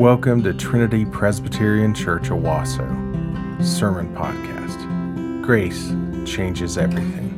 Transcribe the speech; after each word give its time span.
Welcome 0.00 0.42
to 0.44 0.54
Trinity 0.54 1.04
Presbyterian 1.04 1.92
Church 1.92 2.30
Owasso 2.30 2.88
Sermon 3.62 4.08
Podcast. 4.16 5.42
Grace 5.42 5.92
changes 6.26 6.78
everything. 6.78 7.28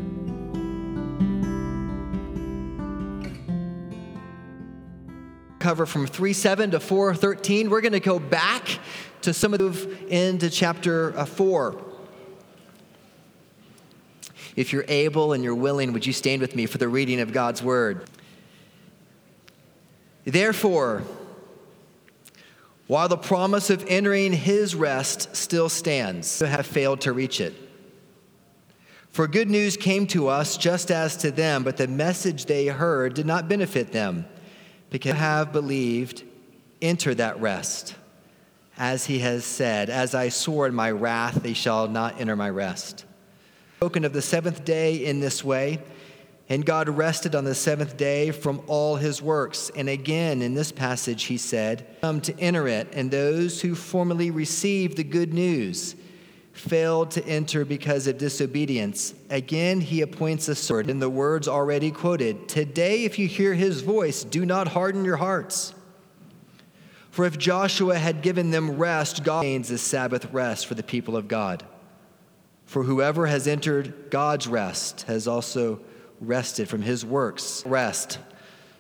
Cover 5.58 5.87
from 5.87 6.06
3:7 6.06 6.71
to 6.71 6.79
4:13. 6.79 7.69
We're 7.69 7.80
going 7.80 7.94
to 7.94 7.98
go 7.98 8.21
back 8.21 8.79
to 9.22 9.35
some 9.35 9.53
of 9.53 9.58
the 9.58 10.06
into 10.06 10.49
chapter 10.49 11.19
uh, 11.19 11.24
4. 11.24 11.83
If 14.54 14.72
you're 14.72 14.85
able 14.87 15.33
and 15.33 15.42
you're 15.42 15.56
willing, 15.56 15.92
would 15.94 16.06
you 16.06 16.12
stand 16.12 16.41
with 16.41 16.55
me 16.55 16.66
for 16.66 16.79
the 16.79 16.87
reading 16.87 17.19
of 17.19 17.33
God's 17.33 17.60
word? 17.60 18.09
Therefore, 20.24 21.02
while 22.92 23.09
the 23.09 23.16
promise 23.16 23.70
of 23.70 23.82
entering 23.88 24.34
his 24.34 24.74
rest 24.74 25.34
still 25.34 25.70
stands, 25.70 26.41
have 26.41 26.66
failed 26.66 27.01
to 27.01 27.10
reach 27.10 27.41
it. 27.41 27.55
For 29.09 29.27
good 29.27 29.48
news 29.48 29.78
came 29.78 30.06
to 30.09 30.28
us 30.28 30.59
just 30.59 30.91
as 30.91 31.16
to 31.16 31.30
them, 31.30 31.65
but 31.65 31.78
the 31.78 31.88
message 31.88 32.45
they 32.45 32.66
heard 32.66 33.15
did 33.15 33.24
not 33.24 33.48
benefit 33.48 33.92
them, 33.92 34.27
because 34.91 35.15
have 35.15 35.52
believed, 35.52 36.23
enter 36.82 37.15
that 37.15 37.41
rest. 37.41 37.95
As 38.77 39.06
he 39.06 39.20
has 39.20 39.46
said, 39.46 39.88
As 39.88 40.15
I 40.15 40.29
swore 40.29 40.66
in 40.66 40.74
my 40.74 40.90
wrath, 40.90 41.43
they 41.43 41.54
shall 41.54 41.88
not 41.88 42.20
enter 42.20 42.37
my 42.37 42.51
rest. 42.51 43.06
Spoken 43.79 44.04
of 44.04 44.12
the 44.12 44.20
seventh 44.20 44.66
day 44.66 44.96
in 44.96 45.18
this 45.18 45.43
way, 45.43 45.79
and 46.48 46.66
God 46.66 46.88
rested 46.88 47.34
on 47.34 47.45
the 47.45 47.55
seventh 47.55 47.96
day 47.96 48.30
from 48.30 48.62
all 48.66 48.96
his 48.96 49.23
works. 49.23 49.70
And 49.74 49.88
again, 49.88 50.42
in 50.42 50.55
this 50.55 50.73
passage, 50.73 51.24
he 51.24 51.38
said, 51.38 51.87
Come 52.01 52.21
to 52.23 52.38
enter 52.38 52.68
it, 52.68 52.88
and 52.93 53.10
those 53.10 53.60
who 53.60 53.74
formerly 53.74 54.30
received 54.30 54.96
the 54.96 55.04
good 55.04 55.32
news 55.32 55.95
failed 56.52 57.10
to 57.12 57.26
enter 57.26 57.65
because 57.65 58.07
of 58.07 58.18
disobedience. 58.18 59.15
Again, 59.30 59.80
he 59.80 60.02
appoints 60.02 60.49
a 60.49 60.54
sword 60.54 60.90
in 60.90 60.99
the 60.99 61.09
words 61.09 61.49
already 61.49 61.90
quoted 61.90 62.49
Today, 62.49 63.04
if 63.04 63.18
you 63.18 63.27
hear 63.27 63.54
his 63.54 63.80
voice, 63.80 64.24
do 64.24 64.44
not 64.44 64.68
harden 64.68 65.04
your 65.04 65.16
hearts. 65.16 65.74
For 67.10 67.27
if 67.27 67.38
Joshua 67.38 67.98
had 67.98 68.22
given 68.22 68.50
them 68.50 68.78
rest, 68.78 69.22
God 69.22 69.42
gains 69.42 69.70
a 69.70 69.78
Sabbath 69.78 70.32
rest 70.32 70.66
for 70.66 70.74
the 70.74 70.82
people 70.82 71.16
of 71.16 71.28
God. 71.28 71.62
For 72.64 72.84
whoever 72.84 73.27
has 73.27 73.46
entered 73.46 74.10
God's 74.10 74.46
rest 74.48 75.02
has 75.02 75.28
also 75.28 75.80
rested 76.22 76.68
from 76.68 76.82
his 76.82 77.04
works. 77.04 77.62
Rest, 77.66 78.18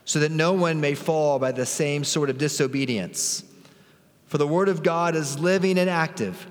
so 0.04 0.20
that 0.20 0.30
no 0.30 0.52
one 0.52 0.80
may 0.80 0.94
fall 0.94 1.38
by 1.38 1.52
the 1.52 1.66
same 1.66 2.04
sort 2.04 2.30
of 2.30 2.38
disobedience. 2.38 3.44
For 4.26 4.38
the 4.38 4.46
word 4.46 4.68
of 4.68 4.82
God 4.82 5.14
is 5.14 5.38
living 5.38 5.78
and 5.78 5.90
active, 5.90 6.46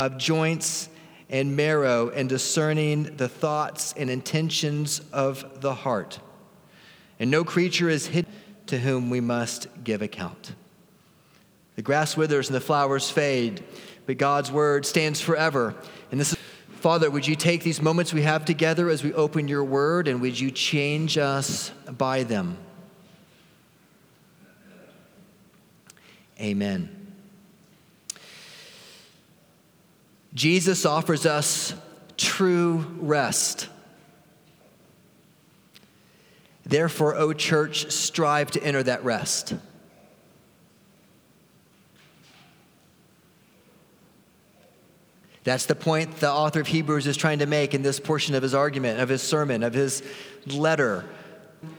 of 0.00 0.18
joints 0.18 0.88
and 1.30 1.54
marrow, 1.54 2.08
and 2.08 2.28
discerning 2.28 3.16
the 3.16 3.28
thoughts 3.28 3.94
and 3.96 4.10
intentions 4.10 5.00
of 5.12 5.60
the 5.60 5.74
heart. 5.74 6.18
And 7.20 7.30
no 7.30 7.44
creature 7.44 7.88
is 7.88 8.06
hidden 8.06 8.32
to 8.66 8.78
whom 8.78 9.10
we 9.10 9.20
must 9.20 9.66
give 9.84 10.02
account. 10.02 10.54
The 11.76 11.82
grass 11.82 12.16
withers 12.16 12.48
and 12.48 12.56
the 12.56 12.60
flowers 12.60 13.10
fade, 13.10 13.62
but 14.06 14.18
God's 14.18 14.50
word 14.50 14.84
stands 14.84 15.20
forever. 15.20 15.74
And 16.10 16.18
this 16.18 16.32
is 16.32 16.37
Father, 16.88 17.10
would 17.10 17.26
you 17.26 17.36
take 17.36 17.62
these 17.62 17.82
moments 17.82 18.14
we 18.14 18.22
have 18.22 18.46
together 18.46 18.88
as 18.88 19.04
we 19.04 19.12
open 19.12 19.46
your 19.46 19.62
word 19.62 20.08
and 20.08 20.22
would 20.22 20.40
you 20.40 20.50
change 20.50 21.18
us 21.18 21.68
by 21.98 22.22
them? 22.22 22.56
Amen. 26.40 27.12
Jesus 30.32 30.86
offers 30.86 31.26
us 31.26 31.74
true 32.16 32.86
rest. 33.00 33.68
Therefore, 36.64 37.16
O 37.16 37.34
church, 37.34 37.90
strive 37.90 38.50
to 38.52 38.62
enter 38.62 38.82
that 38.82 39.04
rest. 39.04 39.52
That's 45.48 45.64
the 45.64 45.74
point 45.74 46.16
the 46.16 46.30
author 46.30 46.60
of 46.60 46.66
Hebrews 46.66 47.06
is 47.06 47.16
trying 47.16 47.38
to 47.38 47.46
make 47.46 47.72
in 47.72 47.80
this 47.80 47.98
portion 47.98 48.34
of 48.34 48.42
his 48.42 48.54
argument, 48.54 49.00
of 49.00 49.08
his 49.08 49.22
sermon, 49.22 49.62
of 49.62 49.72
his 49.72 50.02
letter. 50.46 51.06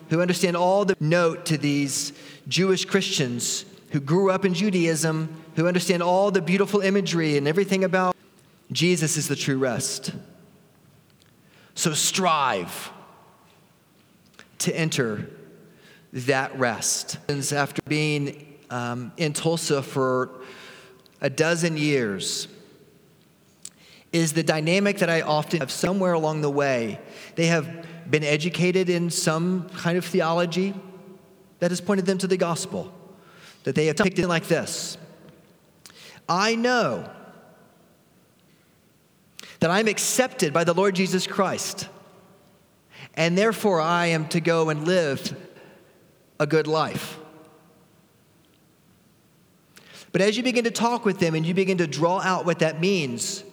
Who 0.10 0.22
understand 0.22 0.58
all 0.58 0.86
the 0.86 0.98
note 1.00 1.46
to 1.46 1.58
these 1.60 2.12
Jewish 2.48 2.86
Christians 2.86 3.66
who 3.92 4.00
grew 4.00 4.32
up 4.32 4.44
in 4.44 4.56
Judaism, 4.56 5.30
who 5.56 5.68
understand 5.68 6.02
all 6.02 6.32
the 6.32 6.42
beautiful 6.42 6.82
imagery 6.82 7.38
and 7.38 7.48
everything 7.48 7.84
about 7.84 8.16
Jesus 8.72 9.18
is 9.18 9.28
the 9.28 9.36
true 9.36 9.60
rest. 9.60 10.14
So 11.76 11.94
strive 11.94 12.92
to 14.58 14.76
enter 14.76 15.30
that 16.12 16.58
rest. 16.58 17.20
After 17.30 17.84
being 17.88 18.58
um, 18.72 19.12
in 19.18 19.34
Tulsa 19.34 19.84
for 19.84 20.42
a 21.22 21.30
dozen 21.30 21.78
years, 21.78 22.48
is 24.12 24.34
the 24.34 24.44
dynamic 24.44 25.00
that 25.00 25.10
I 25.10 25.22
often 25.22 25.60
have 25.60 25.72
somewhere 25.72 26.14
along 26.14 26.42
the 26.42 26.50
way. 26.50 27.00
They 27.36 27.48
have 27.48 27.86
been 28.10 28.24
educated 28.24 28.90
in 28.90 29.10
some 29.10 29.70
kind 29.70 29.98
of 29.98 30.06
theology 30.06 30.74
that 31.60 31.72
has 31.72 31.82
pointed 31.82 32.06
them 32.06 32.18
to 32.20 32.28
the 32.28 32.38
gospel, 32.38 32.92
that 33.64 33.76
they 33.76 33.86
have 33.88 33.98
picked 33.98 34.20
it 34.20 34.28
like 34.28 34.48
this 34.48 34.98
I 36.28 36.56
know 36.56 37.10
that 39.60 39.70
I'm 39.70 39.88
accepted 39.88 40.54
by 40.54 40.64
the 40.64 40.74
Lord 40.74 40.96
Jesus 40.96 41.28
Christ, 41.28 41.90
and 43.16 43.38
therefore 43.38 43.82
I 43.82 44.08
am 44.08 44.28
to 44.30 44.40
go 44.40 44.70
and 44.70 44.88
live 44.88 45.36
a 46.40 46.48
good 46.48 46.68
life. 46.68 47.18
But 50.12 50.22
as 50.22 50.38
you 50.38 50.44
begin 50.44 50.64
to 50.64 50.72
talk 50.72 51.06
with 51.06 51.20
them 51.20 51.36
and 51.36 51.46
you 51.46 51.54
begin 51.54 51.78
to 51.80 51.88
draw 51.88 52.20
out 52.22 52.46
what 52.46 52.60
that 52.60 52.80
means, 52.80 53.44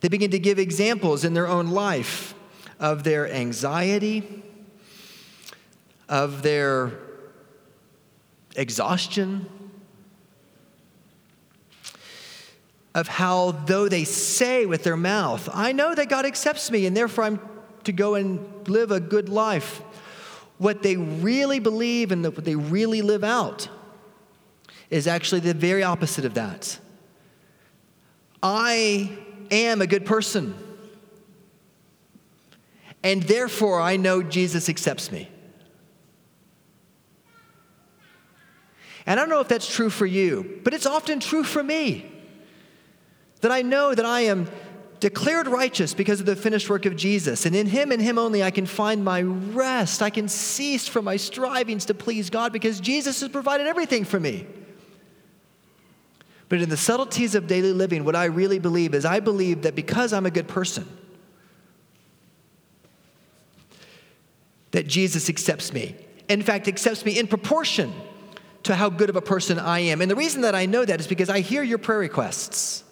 they 0.00 0.08
begin 0.08 0.30
to 0.30 0.38
give 0.38 0.58
examples 0.58 1.24
in 1.24 1.34
their 1.34 1.48
own 1.48 1.68
life 1.68 2.34
of 2.78 3.04
their 3.04 3.30
anxiety, 3.32 4.42
of 6.08 6.42
their 6.42 6.92
exhaustion, 8.54 9.46
of 12.94 13.08
how, 13.08 13.52
though 13.52 13.88
they 13.88 14.04
say 14.04 14.66
with 14.66 14.82
their 14.84 14.96
mouth, 14.96 15.48
I 15.52 15.72
know 15.72 15.94
that 15.94 16.08
God 16.08 16.24
accepts 16.26 16.70
me 16.70 16.86
and 16.86 16.96
therefore 16.96 17.24
I'm 17.24 17.40
to 17.84 17.92
go 17.92 18.14
and 18.14 18.68
live 18.68 18.90
a 18.90 19.00
good 19.00 19.28
life, 19.28 19.80
what 20.58 20.82
they 20.82 20.96
really 20.96 21.58
believe 21.58 22.12
and 22.12 22.24
what 22.24 22.44
they 22.44 22.56
really 22.56 23.02
live 23.02 23.24
out 23.24 23.68
is 24.90 25.06
actually 25.06 25.40
the 25.40 25.54
very 25.54 25.82
opposite 25.82 26.24
of 26.24 26.34
that. 26.34 26.78
I 28.42 29.16
am 29.50 29.82
a 29.82 29.86
good 29.86 30.06
person. 30.06 30.54
And 33.02 33.22
therefore, 33.22 33.80
I 33.80 33.96
know 33.96 34.22
Jesus 34.22 34.68
accepts 34.68 35.12
me. 35.12 35.28
And 39.06 39.18
I 39.18 39.22
don't 39.22 39.30
know 39.30 39.40
if 39.40 39.48
that's 39.48 39.72
true 39.72 39.88
for 39.88 40.04
you, 40.04 40.60
but 40.64 40.74
it's 40.74 40.84
often 40.84 41.20
true 41.20 41.44
for 41.44 41.62
me. 41.62 42.10
That 43.40 43.52
I 43.52 43.62
know 43.62 43.94
that 43.94 44.04
I 44.04 44.22
am 44.22 44.50
declared 45.00 45.46
righteous 45.46 45.94
because 45.94 46.20
of 46.20 46.26
the 46.26 46.36
finished 46.36 46.68
work 46.68 46.86
of 46.86 46.96
Jesus. 46.96 47.46
And 47.46 47.54
in 47.54 47.66
Him 47.66 47.92
and 47.92 48.02
Him 48.02 48.18
only, 48.18 48.42
I 48.42 48.50
can 48.50 48.66
find 48.66 49.04
my 49.04 49.22
rest. 49.22 50.02
I 50.02 50.10
can 50.10 50.28
cease 50.28 50.88
from 50.88 51.04
my 51.04 51.16
strivings 51.16 51.86
to 51.86 51.94
please 51.94 52.30
God 52.30 52.52
because 52.52 52.80
Jesus 52.80 53.20
has 53.20 53.30
provided 53.30 53.66
everything 53.66 54.04
for 54.04 54.18
me. 54.18 54.46
But 56.48 56.62
in 56.62 56.68
the 56.68 56.76
subtleties 56.76 57.34
of 57.34 57.46
daily 57.46 57.72
living, 57.72 58.04
what 58.04 58.16
I 58.16 58.24
really 58.26 58.58
believe 58.58 58.94
is 58.94 59.04
I 59.04 59.20
believe 59.20 59.62
that 59.62 59.74
because 59.74 60.12
I'm 60.12 60.26
a 60.26 60.30
good 60.30 60.48
person, 60.48 60.88
that 64.70 64.86
Jesus 64.86 65.28
accepts 65.28 65.72
me. 65.72 65.96
In 66.28 66.42
fact, 66.42 66.68
accepts 66.68 67.04
me 67.04 67.18
in 67.18 67.26
proportion 67.26 67.92
to 68.64 68.74
how 68.74 68.90
good 68.90 69.08
of 69.08 69.16
a 69.16 69.22
person 69.22 69.58
I 69.58 69.80
am. 69.80 70.00
And 70.00 70.10
the 70.10 70.16
reason 70.16 70.42
that 70.42 70.54
I 70.54 70.66
know 70.66 70.84
that 70.84 71.00
is 71.00 71.06
because 71.06 71.30
I 71.30 71.40
hear 71.40 71.62
your 71.62 71.78
prayer 71.78 71.98
requests. 71.98 72.84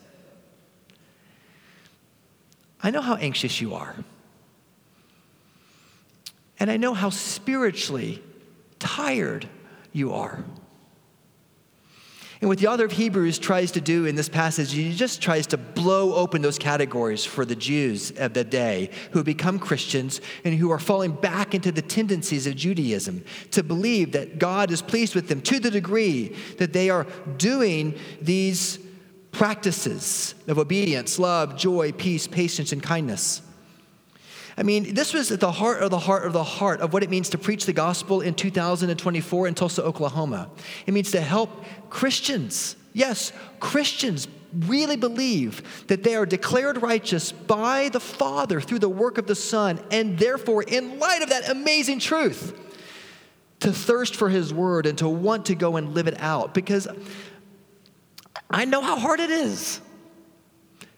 I 2.82 2.90
know 2.90 3.00
how 3.00 3.16
anxious 3.16 3.60
you 3.60 3.74
are. 3.74 3.96
And 6.58 6.70
I 6.70 6.76
know 6.76 6.94
how 6.94 7.10
spiritually 7.10 8.22
tired 8.78 9.48
you 9.92 10.12
are. 10.12 10.44
And 12.46 12.50
what 12.50 12.58
the 12.58 12.68
author 12.68 12.84
of 12.84 12.92
Hebrews 12.92 13.40
tries 13.40 13.72
to 13.72 13.80
do 13.80 14.06
in 14.06 14.14
this 14.14 14.28
passage, 14.28 14.72
he 14.72 14.94
just 14.94 15.20
tries 15.20 15.48
to 15.48 15.56
blow 15.56 16.14
open 16.14 16.42
those 16.42 16.60
categories 16.60 17.24
for 17.24 17.44
the 17.44 17.56
Jews 17.56 18.12
of 18.12 18.34
the 18.34 18.44
day 18.44 18.90
who 19.10 19.18
have 19.18 19.26
become 19.26 19.58
Christians 19.58 20.20
and 20.44 20.54
who 20.54 20.70
are 20.70 20.78
falling 20.78 21.10
back 21.10 21.56
into 21.56 21.72
the 21.72 21.82
tendencies 21.82 22.46
of 22.46 22.54
Judaism 22.54 23.24
to 23.50 23.64
believe 23.64 24.12
that 24.12 24.38
God 24.38 24.70
is 24.70 24.80
pleased 24.80 25.16
with 25.16 25.26
them 25.26 25.40
to 25.40 25.58
the 25.58 25.72
degree 25.72 26.36
that 26.58 26.72
they 26.72 26.88
are 26.88 27.08
doing 27.36 27.98
these 28.22 28.78
practices 29.32 30.36
of 30.46 30.56
obedience, 30.60 31.18
love, 31.18 31.56
joy, 31.56 31.90
peace, 31.90 32.28
patience, 32.28 32.70
and 32.70 32.80
kindness. 32.80 33.42
I 34.58 34.62
mean, 34.62 34.94
this 34.94 35.12
was 35.12 35.30
at 35.30 35.40
the 35.40 35.52
heart 35.52 35.82
of 35.82 35.90
the 35.90 35.98
heart 35.98 36.24
of 36.24 36.32
the 36.32 36.44
heart 36.44 36.80
of 36.80 36.92
what 36.92 37.02
it 37.02 37.10
means 37.10 37.28
to 37.30 37.38
preach 37.38 37.66
the 37.66 37.74
gospel 37.74 38.22
in 38.22 38.34
2024 38.34 39.48
in 39.48 39.54
Tulsa, 39.54 39.84
Oklahoma. 39.84 40.48
It 40.86 40.94
means 40.94 41.10
to 41.10 41.20
help 41.20 41.50
Christians, 41.90 42.76
yes, 42.94 43.32
Christians 43.60 44.28
really 44.52 44.96
believe 44.96 45.86
that 45.88 46.02
they 46.02 46.14
are 46.14 46.24
declared 46.24 46.80
righteous 46.80 47.32
by 47.32 47.90
the 47.90 48.00
Father 48.00 48.60
through 48.60 48.78
the 48.78 48.88
work 48.88 49.18
of 49.18 49.26
the 49.26 49.34
Son, 49.34 49.78
and 49.90 50.18
therefore, 50.18 50.62
in 50.62 50.98
light 50.98 51.20
of 51.20 51.28
that 51.28 51.50
amazing 51.50 51.98
truth, 51.98 52.58
to 53.60 53.72
thirst 53.72 54.16
for 54.16 54.30
His 54.30 54.54
word 54.54 54.86
and 54.86 54.96
to 54.98 55.08
want 55.08 55.46
to 55.46 55.54
go 55.54 55.76
and 55.76 55.94
live 55.94 56.06
it 56.06 56.18
out. 56.18 56.54
Because 56.54 56.88
I 58.50 58.64
know 58.64 58.80
how 58.80 58.96
hard 58.96 59.20
it 59.20 59.30
is 59.30 59.80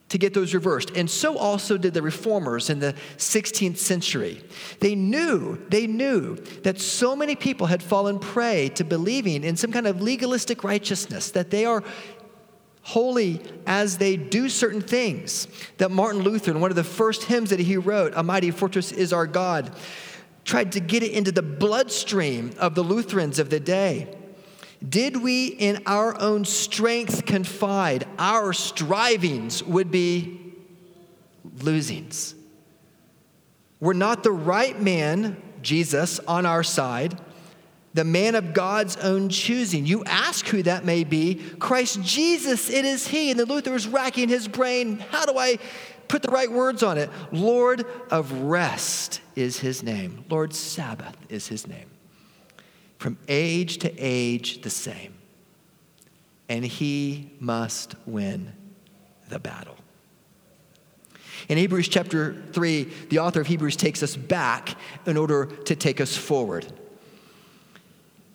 to 0.09 0.19
get 0.19 0.35
those 0.35 0.55
reversed. 0.55 0.91
And 0.97 1.11
so 1.11 1.37
also 1.37 1.77
did 1.77 1.95
the 1.95 2.03
reformers 2.03 2.71
in 2.71 2.79
the 2.79 2.95
16th 3.17 3.77
century. 3.77 4.43
They 4.81 4.95
knew, 4.95 5.63
they 5.69 5.87
knew 5.87 6.37
that 6.63 6.81
so 6.81 7.15
many 7.15 7.37
people 7.37 7.67
had 7.67 7.83
fallen 7.83 8.19
prey 8.19 8.71
to 8.71 8.85
believing 8.85 9.45
in 9.45 9.57
some 9.57 9.73
kind 9.73 9.87
of 9.87 10.01
legalistic 10.01 10.65
righteousness, 10.65 11.31
that 11.33 11.51
they 11.51 11.65
are 11.65 11.85
holy 12.83 13.43
as 13.67 13.99
they 13.99 14.17
do 14.17 14.49
certain 14.49 14.81
things. 14.81 15.47
That 15.77 15.91
Martin 15.91 16.23
Luther, 16.23 16.53
in 16.53 16.61
one 16.61 16.71
of 16.71 16.77
the 16.77 16.85
first 16.85 17.25
hymns 17.25 17.51
that 17.51 17.61
he 17.61 17.77
wrote, 17.77 18.15
A 18.17 18.23
Mighty 18.23 18.51
Fortress 18.51 18.93
is 18.93 19.13
Our 19.13 19.27
God, 19.27 19.71
tried 20.45 20.73
to 20.73 20.81
get 20.81 21.03
it 21.03 21.13
into 21.13 21.31
the 21.31 21.43
bloodstream 21.43 22.53
of 22.59 22.75
the 22.75 22.83
Lutherans 22.83 23.39
of 23.39 23.51
the 23.51 23.61
day. 23.61 24.18
Did 24.87 25.17
we 25.17 25.47
in 25.47 25.83
our 25.87 26.21
own 26.21 26.45
strength 26.45 27.27
confide, 27.27 28.07
our 28.19 28.53
strivings 28.53 29.63
would 29.65 29.91
be 29.91 30.55
losings. 31.59 32.35
We're 33.81 33.93
not 33.93 34.23
the 34.23 34.33
right 34.33 34.81
man, 34.81 35.41
Jesus, 35.63 36.21
on 36.21 36.47
our 36.47 36.63
side, 36.63 37.19
the 37.95 38.05
man 38.05 38.35
of 38.35 38.55
God's 38.55 38.97
own 38.97 39.29
choosing. 39.29 39.87
You 39.87 40.05
ask 40.05 40.47
who 40.47 40.63
that 40.65 40.85
may 40.85 41.05
be. 41.05 41.37
Christ 41.59 42.03
Jesus, 42.03 42.71
it 42.71 42.85
is 42.85 43.09
he. 43.09 43.31
And 43.31 43.41
the 43.41 43.47
Luther 43.47 43.75
is 43.75 43.89
racking 43.89 44.29
his 44.29 44.47
brain. 44.47 44.99
How 45.11 45.27
do 45.27 45.39
I 45.39 45.59
put 46.07 46.23
the 46.23 46.31
right 46.31 46.51
words 46.51 46.83
on 46.83 46.99
it? 46.99 47.11
Lord 47.33 47.85
of 48.11 48.33
rest 48.33 49.21
is 49.35 49.59
his 49.59 49.83
name, 49.83 50.25
Lord 50.29 50.55
Sabbath 50.55 51.17
is 51.29 51.49
his 51.49 51.67
name 51.67 51.91
from 52.99 53.17
age 53.29 53.79
to 53.79 53.93
age 53.97 54.63
the 54.63 54.71
same. 54.71 55.15
And 56.49 56.65
he 56.65 57.31
must 57.41 57.95
win 58.07 58.53
the 59.29 59.39
battle. 59.39 59.77
In 61.49 61.57
Hebrews 61.57 61.89
chapter 61.89 62.35
3, 62.53 62.85
the 63.11 63.21
author 63.21 63.41
of 63.41 63.47
Hebrews 63.47 63.77
takes 63.77 64.03
us 64.03 64.17
back 64.17 64.77
in 65.07 65.17
order 65.17 65.47
to 65.47 65.77
take 65.77 66.01
us 66.01 66.17
forward. 66.17 66.67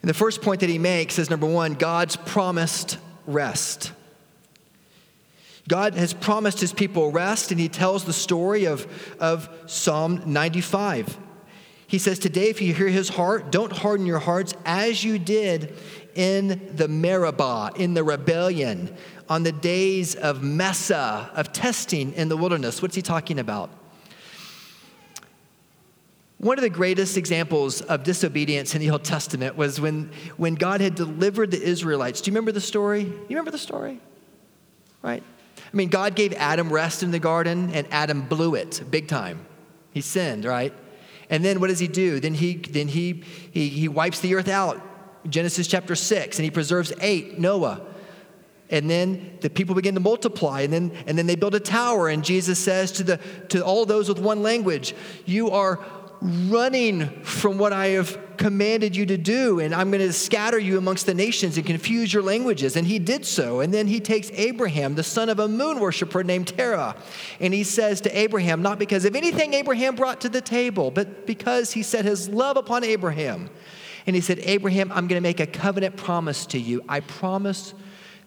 And 0.02 0.10
the 0.10 0.14
first 0.14 0.42
point 0.42 0.62
that 0.62 0.70
he 0.70 0.80
makes 0.80 1.20
is 1.20 1.30
number 1.30 1.46
one, 1.46 1.74
God's 1.74 2.16
promised 2.16 2.98
rest. 3.26 3.92
God 5.68 5.96
has 5.96 6.14
promised 6.14 6.60
his 6.60 6.74
people 6.74 7.12
rest, 7.12 7.52
and 7.52 7.60
he 7.60 7.70
tells 7.70 8.04
the 8.04 8.14
story 8.14 8.66
of, 8.66 8.86
of 9.20 9.50
Psalm 9.66 10.22
95. 10.26 11.18
He 11.88 11.98
says, 12.00 12.20
Today, 12.20 12.50
if 12.50 12.62
you 12.62 12.74
hear 12.74 12.88
his 12.88 13.10
heart, 13.10 13.52
don't 13.52 13.72
harden 13.72 14.06
your 14.06 14.20
hearts 14.20 14.54
as 14.66 15.04
you 15.04 15.20
did 15.20 15.76
in 16.16 16.72
the 16.76 16.88
Meribah, 16.88 17.72
in 17.76 17.94
the 17.94 18.04
rebellion, 18.04 18.96
on 19.30 19.44
the 19.44 19.52
days 19.52 20.16
of 20.16 20.44
Massah, 20.44 21.30
of 21.34 21.54
testing 21.54 22.14
in 22.14 22.30
the 22.30 22.38
wilderness. 22.38 22.82
What's 22.82 22.96
he 22.96 23.02
talking 23.02 23.40
about? 23.40 23.70
One 26.38 26.58
of 26.58 26.62
the 26.62 26.70
greatest 26.70 27.16
examples 27.16 27.82
of 27.82 28.04
disobedience 28.04 28.76
in 28.76 28.82
the 28.82 28.90
Old 28.90 29.06
Testament 29.06 29.56
was 29.56 29.80
when, 29.80 30.12
when 30.36 30.56
God 30.56 30.82
had 30.82 30.94
delivered 30.94 31.52
the 31.52 31.62
Israelites. 31.62 32.20
Do 32.20 32.30
you 32.30 32.34
remember 32.34 32.52
the 32.52 32.60
story? 32.60 33.04
You 33.04 33.26
remember 33.30 33.52
the 33.52 33.58
story? 33.58 34.02
Right? 35.02 35.24
I 35.58 35.76
mean, 35.76 35.88
God 35.88 36.16
gave 36.16 36.34
Adam 36.34 36.72
rest 36.72 37.02
in 37.02 37.12
the 37.12 37.20
garden, 37.20 37.72
and 37.74 37.88
Adam 37.92 38.24
blew 38.28 38.56
it 38.56 38.84
big 38.92 39.08
time. 39.08 39.46
He 39.94 40.02
sinned, 40.02 40.44
right? 40.44 40.74
And 41.34 41.44
then 41.44 41.60
what 41.60 41.70
does 41.70 41.80
he 41.80 41.88
do? 41.88 42.20
Then 42.20 42.36
he, 42.36 42.58
then 42.58 42.88
he, 42.88 43.24
he, 43.50 43.68
he 43.68 43.88
wipes 43.88 44.20
the 44.20 44.36
earth 44.36 44.48
out, 44.48 44.80
Genesis 45.28 45.66
chapter 45.66 45.96
6, 45.96 46.38
and 46.38 46.44
he 46.44 46.52
preserves 46.52 46.94
eight, 47.02 47.40
Noah. 47.40 47.82
And 48.70 48.88
then 48.88 49.40
the 49.42 49.50
people 49.50 49.74
begin 49.74 49.96
to 49.96 50.00
multiply, 50.00 50.62
and 50.62 50.72
then, 50.72 50.92
and 51.08 51.18
then 51.18 51.26
they 51.26 51.36
build 51.36 51.56
a 51.56 51.60
tower. 51.60 52.08
And 52.08 52.24
Jesus 52.24 52.60
says 52.60 52.92
to, 52.92 53.04
the, 53.04 53.20
to 53.50 53.66
all 53.66 53.88
those 53.88 54.10
with 54.10 54.20
one 54.20 54.44
language, 54.44 54.94
You 55.26 55.50
are 55.50 55.84
running 56.22 57.10
from 57.24 57.58
what 57.58 57.74
I 57.74 57.88
have 57.88 58.16
commanded 58.38 58.96
you 58.96 59.06
to 59.06 59.18
do, 59.18 59.60
and 59.60 59.74
I'm 59.74 59.92
going 59.92 60.06
to 60.06 60.14
scatter 60.14 60.60
you 60.60 60.78
amongst 60.78 61.06
the 61.06 61.14
nations 61.14 61.58
and 61.58 61.66
confuse 61.66 62.14
your 62.14 62.24
languages. 62.24 62.76
And 62.76 62.88
he 62.88 63.00
did 63.00 63.26
so. 63.26 63.60
And 63.60 63.74
then 63.74 63.88
he 63.88 64.00
takes 64.00 64.32
Abraham, 64.32 64.96
the 64.96 65.04
son 65.04 65.30
of 65.30 65.40
a 65.40 65.48
moon 65.48 65.80
worshiper 65.80 66.24
named 66.24 66.50
Terah, 66.50 66.96
and 67.40 67.54
he 67.54 67.64
says 67.64 68.02
to 68.02 68.18
Abraham, 68.18 68.62
not 68.62 68.80
because 68.80 69.06
of 69.06 69.16
anything 69.16 69.54
Abraham 69.54 69.96
brought 69.96 70.22
to 70.22 70.30
the 70.30 70.42
table, 70.42 70.92
but 70.92 71.26
because 71.26 71.72
he 71.74 71.84
set 71.84 72.06
his 72.06 72.30
love 72.30 72.58
upon 72.58 72.84
Abraham. 72.84 73.50
And 74.06 74.16
he 74.16 74.22
said, 74.22 74.40
Abraham, 74.40 74.92
I'm 74.92 75.08
going 75.08 75.22
to 75.22 75.22
make 75.22 75.40
a 75.40 75.48
covenant 75.48 75.96
promise 75.96 76.46
to 76.48 76.60
you. 76.60 76.84
I 76.90 77.00
promise 77.00 77.74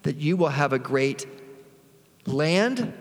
that 0.03 0.15
you 0.15 0.37
will 0.37 0.49
have 0.49 0.73
a 0.73 0.79
great 0.79 1.27
land 2.25 2.93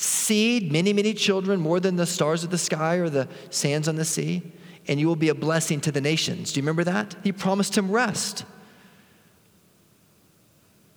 seed, 0.00 0.72
many, 0.72 0.92
many 0.92 1.12
children, 1.12 1.60
more 1.60 1.78
than 1.78 1.96
the 1.96 2.06
stars 2.06 2.42
of 2.42 2.50
the 2.50 2.58
sky 2.58 2.96
or 2.96 3.10
the 3.10 3.28
sands 3.50 3.86
on 3.86 3.96
the 3.96 4.04
sea, 4.04 4.42
and 4.90 4.98
you 4.98 5.06
will 5.06 5.16
be 5.16 5.28
a 5.28 5.34
blessing 5.36 5.80
to 5.80 5.92
the 5.92 6.00
nations. 6.00 6.52
Do 6.52 6.58
you 6.58 6.62
remember 6.62 6.82
that? 6.82 7.14
He 7.22 7.30
promised 7.30 7.78
him 7.78 7.92
rest. 7.92 8.44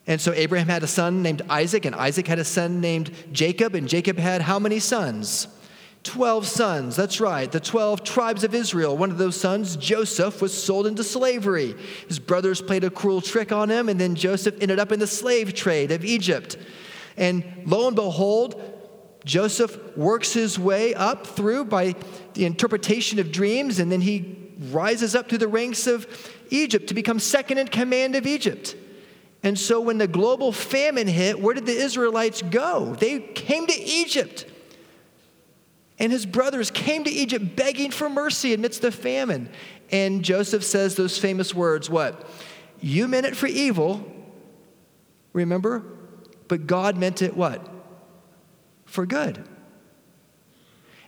And 0.07 0.19
so 0.19 0.33
Abraham 0.33 0.67
had 0.67 0.81
a 0.81 0.87
son 0.87 1.21
named 1.21 1.43
Isaac, 1.47 1.85
and 1.85 1.95
Isaac 1.95 2.25
had 2.25 2.39
a 2.39 2.43
son 2.43 2.81
named 2.81 3.11
Jacob, 3.31 3.75
and 3.75 3.87
Jacob 3.87 4.17
had 4.17 4.41
how 4.41 4.57
many 4.57 4.79
sons? 4.79 5.47
Twelve 6.01 6.47
sons, 6.47 6.95
that's 6.95 7.21
right, 7.21 7.49
the 7.49 7.59
12 7.59 8.03
tribes 8.03 8.43
of 8.43 8.55
Israel. 8.55 8.97
One 8.97 9.11
of 9.11 9.19
those 9.19 9.39
sons, 9.39 9.77
Joseph, 9.77 10.41
was 10.41 10.51
sold 10.51 10.87
into 10.87 11.03
slavery. 11.03 11.75
His 12.07 12.17
brothers 12.17 12.63
played 12.63 12.83
a 12.83 12.89
cruel 12.89 13.21
trick 13.21 13.51
on 13.51 13.69
him, 13.69 13.89
and 13.89 14.01
then 14.01 14.15
Joseph 14.15 14.55
ended 14.59 14.79
up 14.79 14.91
in 14.91 14.99
the 14.99 15.07
slave 15.07 15.53
trade 15.53 15.91
of 15.91 16.03
Egypt. 16.03 16.57
And 17.15 17.43
lo 17.65 17.85
and 17.87 17.95
behold, 17.95 18.72
Joseph 19.25 19.97
works 19.97 20.33
his 20.33 20.59
way 20.59 20.93
up 20.93 21.25
through 21.25 21.65
by 21.65 21.95
the 22.33 22.45
interpretation 22.45 23.19
of 23.19 23.31
dreams, 23.31 23.79
and 23.79 23.91
then 23.91 24.01
he 24.01 24.37
rises 24.69 25.15
up 25.15 25.29
through 25.29 25.37
the 25.39 25.47
ranks 25.47 25.87
of 25.87 26.07
Egypt 26.49 26.87
to 26.87 26.93
become 26.93 27.19
second 27.19 27.57
in 27.57 27.67
command 27.67 28.15
of 28.15 28.27
Egypt. 28.27 28.75
And 29.41 29.59
so 29.59 29.81
when 29.81 29.97
the 29.97 30.07
global 30.07 30.51
famine 30.51 31.07
hit, 31.07 31.39
where 31.39 31.53
did 31.53 31.65
the 31.65 31.75
Israelites 31.75 32.41
go? 32.41 32.95
They 32.95 33.19
came 33.19 33.67
to 33.67 33.77
Egypt. 33.77 34.45
And 35.99 36.11
his 36.11 36.25
brothers 36.25 36.71
came 36.71 37.03
to 37.03 37.09
Egypt 37.09 37.55
begging 37.55 37.91
for 37.91 38.09
mercy 38.09 38.53
amidst 38.53 38.81
the 38.81 38.91
famine. 38.91 39.49
And 39.91 40.23
Joseph 40.23 40.63
says 40.63 40.95
those 40.95 41.17
famous 41.17 41.53
words 41.53 41.89
what? 41.89 42.27
You 42.79 43.07
meant 43.07 43.25
it 43.25 43.35
for 43.35 43.47
evil, 43.47 44.05
remember? 45.33 45.83
But 46.47 46.67
God 46.67 46.97
meant 46.97 47.21
it 47.21 47.35
what? 47.35 47.72
For 48.93 49.07
good. 49.07 49.43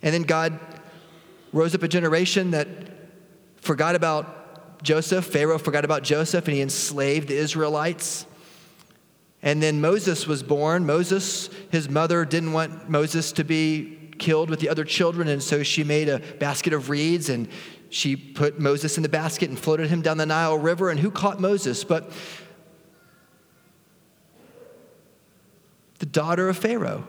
And 0.01 0.13
then 0.13 0.24
God 0.24 0.60
rose 1.54 1.75
up 1.75 1.84
a 1.84 1.88
generation 1.88 2.51
that 2.51 2.68
forgot 3.58 3.96
about 3.96 4.82
Joseph. 4.84 5.25
Pharaoh 5.25 5.60
forgot 5.60 5.86
about 5.86 6.04
Joseph 6.04 6.48
and 6.48 6.56
he 6.56 6.62
enslaved 6.62 7.27
the 7.27 7.38
Israelites. 7.38 8.25
And 9.44 9.62
then 9.62 9.82
Moses 9.82 10.25
was 10.25 10.42
born. 10.42 10.88
Moses, 10.88 11.51
his 11.72 11.88
mother 11.88 12.25
didn't 12.25 12.54
want 12.54 12.89
Moses 12.89 13.32
to 13.34 13.44
be 13.44 14.12
killed 14.18 14.50
with 14.50 14.60
the 14.60 14.70
other 14.70 14.84
children, 14.84 15.27
and 15.27 15.44
so 15.44 15.62
she 15.62 15.84
made 15.84 16.08
a 16.10 16.20
basket 16.39 16.74
of 16.74 16.89
reeds 16.89 17.30
and 17.30 17.48
she 17.89 18.15
put 18.15 18.60
Moses 18.60 18.98
in 18.98 19.04
the 19.04 19.10
basket 19.10 19.50
and 19.50 19.60
floated 19.60 19.89
him 19.89 20.01
down 20.01 20.18
the 20.18 20.25
Nile 20.25 20.58
River. 20.58 20.89
And 20.89 21.00
who 21.00 21.12
caught 21.12 21.39
Moses? 21.39 21.84
But 21.84 22.12
the 26.00 26.08
daughter 26.08 26.50
of 26.50 26.58
Pharaoh. 26.58 27.08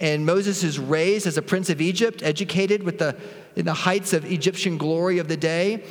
And 0.00 0.24
Moses 0.24 0.64
is 0.64 0.78
raised 0.78 1.26
as 1.26 1.36
a 1.36 1.42
prince 1.42 1.68
of 1.68 1.80
Egypt, 1.80 2.22
educated 2.22 2.82
with 2.82 2.98
the, 2.98 3.16
in 3.54 3.66
the 3.66 3.74
heights 3.74 4.12
of 4.12 4.24
Egyptian 4.24 4.78
glory 4.78 5.18
of 5.18 5.28
the 5.28 5.36
day. 5.36 5.84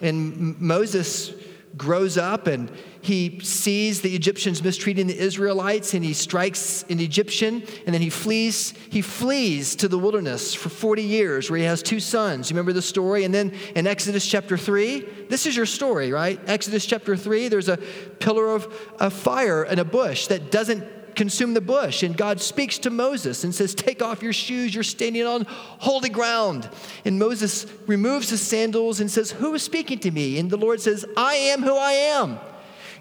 And 0.00 0.58
Moses 0.60 1.34
grows 1.76 2.16
up 2.16 2.46
and 2.46 2.70
he 3.00 3.40
sees 3.40 4.00
the 4.00 4.14
Egyptians 4.14 4.62
mistreating 4.62 5.06
the 5.06 5.18
Israelites 5.18 5.94
and 5.94 6.04
he 6.04 6.12
strikes 6.12 6.84
an 6.88 6.98
Egyptian 6.98 7.62
and 7.86 7.94
then 7.94 8.00
he 8.00 8.10
flees 8.10 8.74
he 8.90 9.02
flees 9.02 9.76
to 9.76 9.86
the 9.86 9.98
wilderness 9.98 10.54
for 10.54 10.70
40 10.70 11.02
years 11.02 11.50
where 11.50 11.58
he 11.58 11.64
has 11.66 11.82
two 11.82 12.00
sons. 12.00 12.50
You 12.50 12.54
remember 12.54 12.72
the 12.72 12.82
story? 12.82 13.24
And 13.24 13.34
then 13.34 13.52
in 13.76 13.86
Exodus 13.86 14.26
chapter 14.26 14.56
3, 14.56 15.00
this 15.28 15.46
is 15.46 15.56
your 15.56 15.66
story, 15.66 16.10
right? 16.10 16.40
Exodus 16.46 16.86
chapter 16.86 17.16
3, 17.16 17.48
there's 17.48 17.68
a 17.68 17.76
pillar 18.18 18.48
of, 18.48 18.66
of 18.98 19.12
fire 19.12 19.62
and 19.62 19.78
a 19.78 19.84
bush 19.84 20.26
that 20.28 20.50
doesn't 20.50 20.84
consume 21.18 21.52
the 21.52 21.60
bush. 21.60 22.04
And 22.04 22.16
God 22.16 22.40
speaks 22.40 22.78
to 22.78 22.90
Moses 22.90 23.42
and 23.42 23.52
says, 23.52 23.74
Take 23.74 24.00
off 24.00 24.22
your 24.22 24.32
shoes, 24.32 24.72
you're 24.72 24.84
standing 24.84 25.26
on 25.26 25.46
holy 25.48 26.08
ground. 26.08 26.70
And 27.04 27.18
Moses 27.18 27.66
removes 27.86 28.30
his 28.30 28.40
sandals 28.40 29.00
and 29.00 29.10
says, 29.10 29.32
Who 29.32 29.52
is 29.54 29.62
speaking 29.62 29.98
to 29.98 30.10
me? 30.12 30.38
And 30.38 30.48
the 30.48 30.56
Lord 30.56 30.80
says, 30.80 31.04
I 31.16 31.34
am 31.34 31.62
who 31.62 31.76
I 31.76 31.92
am. 31.92 32.38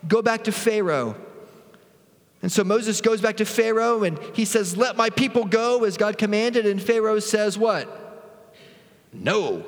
Go 0.08 0.24
back 0.24 0.44
to 0.46 0.52
Pharaoh. 0.52 1.16
And 2.42 2.52
so 2.52 2.64
Moses 2.64 3.02
goes 3.02 3.22
back 3.22 3.38
to 3.38 3.46
Pharaoh 3.46 4.04
and 4.04 4.20
he 4.34 4.46
says, 4.46 4.76
Let 4.76 4.98
my 4.98 5.12
people 5.12 5.46
go 5.46 5.84
as 5.84 5.96
God 5.96 6.18
commanded. 6.18 6.66
And 6.66 6.82
Pharaoh 6.82 7.20
says, 7.20 7.56
What? 7.56 7.88
No. 9.14 9.64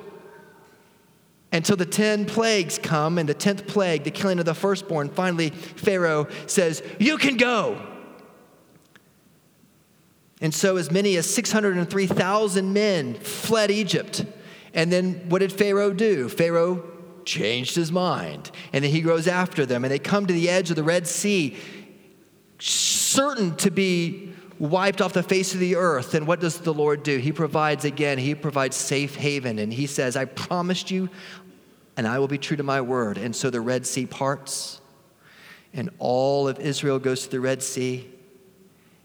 Until 1.52 1.76
the 1.76 1.86
10 1.86 2.26
plagues 2.26 2.80
come, 2.80 3.18
and 3.20 3.30
the 3.30 3.36
10th 3.36 3.68
plague, 3.68 4.04
the 4.04 4.12
killing 4.12 4.40
of 4.40 4.46
the 4.46 4.54
firstborn, 4.54 5.10
finally 5.10 5.52
Pharaoh 5.52 6.28
says, 6.48 6.82
You 7.00 7.20
can 7.20 7.38
go. 7.38 7.89
And 10.42 10.54
so, 10.54 10.78
as 10.78 10.90
many 10.90 11.18
as 11.18 11.30
603,000 11.34 12.72
men 12.72 13.16
fled 13.16 13.72
Egypt. 13.72 14.26
And 14.74 14.92
then, 14.92 15.26
what 15.28 15.40
did 15.40 15.52
Pharaoh 15.52 15.94
do? 15.94 16.30
Pharaoh 16.30 16.84
changed 17.26 17.76
his 17.76 17.92
mind. 17.92 18.50
And 18.72 18.84
then 18.84 18.92
he 18.92 19.02
goes 19.02 19.28
after 19.28 19.66
them, 19.66 19.84
and 19.84 19.92
they 19.92 20.00
come 20.00 20.26
to 20.28 20.34
the 20.34 20.50
edge 20.50 20.70
of 20.70 20.76
the 20.78 20.84
Red 20.84 21.08
Sea, 21.08 21.58
certain 22.60 23.56
to 23.58 23.70
be 23.70 24.34
wiped 24.60 25.02
off 25.02 25.14
the 25.14 25.24
face 25.24 25.54
of 25.54 25.60
the 25.60 25.76
earth. 25.76 26.14
And 26.14 26.26
what 26.26 26.40
does 26.40 26.60
the 26.60 26.74
Lord 26.74 27.04
do? 27.04 27.18
He 27.18 27.32
provides 27.34 27.84
again, 27.84 28.18
He 28.18 28.34
provides 28.34 28.78
safe 28.78 29.16
haven. 29.16 29.60
And 29.60 29.74
He 29.74 29.88
says, 29.88 30.16
I 30.16 30.24
promised 30.26 30.90
you, 30.90 31.10
and 31.98 32.08
I 32.08 32.18
will 32.20 32.30
be 32.30 32.38
true 32.38 32.56
to 32.56 32.64
my 32.64 32.80
word. 32.80 33.18
And 33.18 33.36
so 33.36 33.50
the 33.50 33.62
Red 33.62 33.86
Sea 33.86 34.06
parts, 34.06 34.80
and 35.74 35.90
all 36.00 36.48
of 36.48 36.60
Israel 36.60 36.98
goes 36.98 37.24
to 37.24 37.30
the 37.30 37.42
Red 37.42 37.62
Sea 37.62 38.10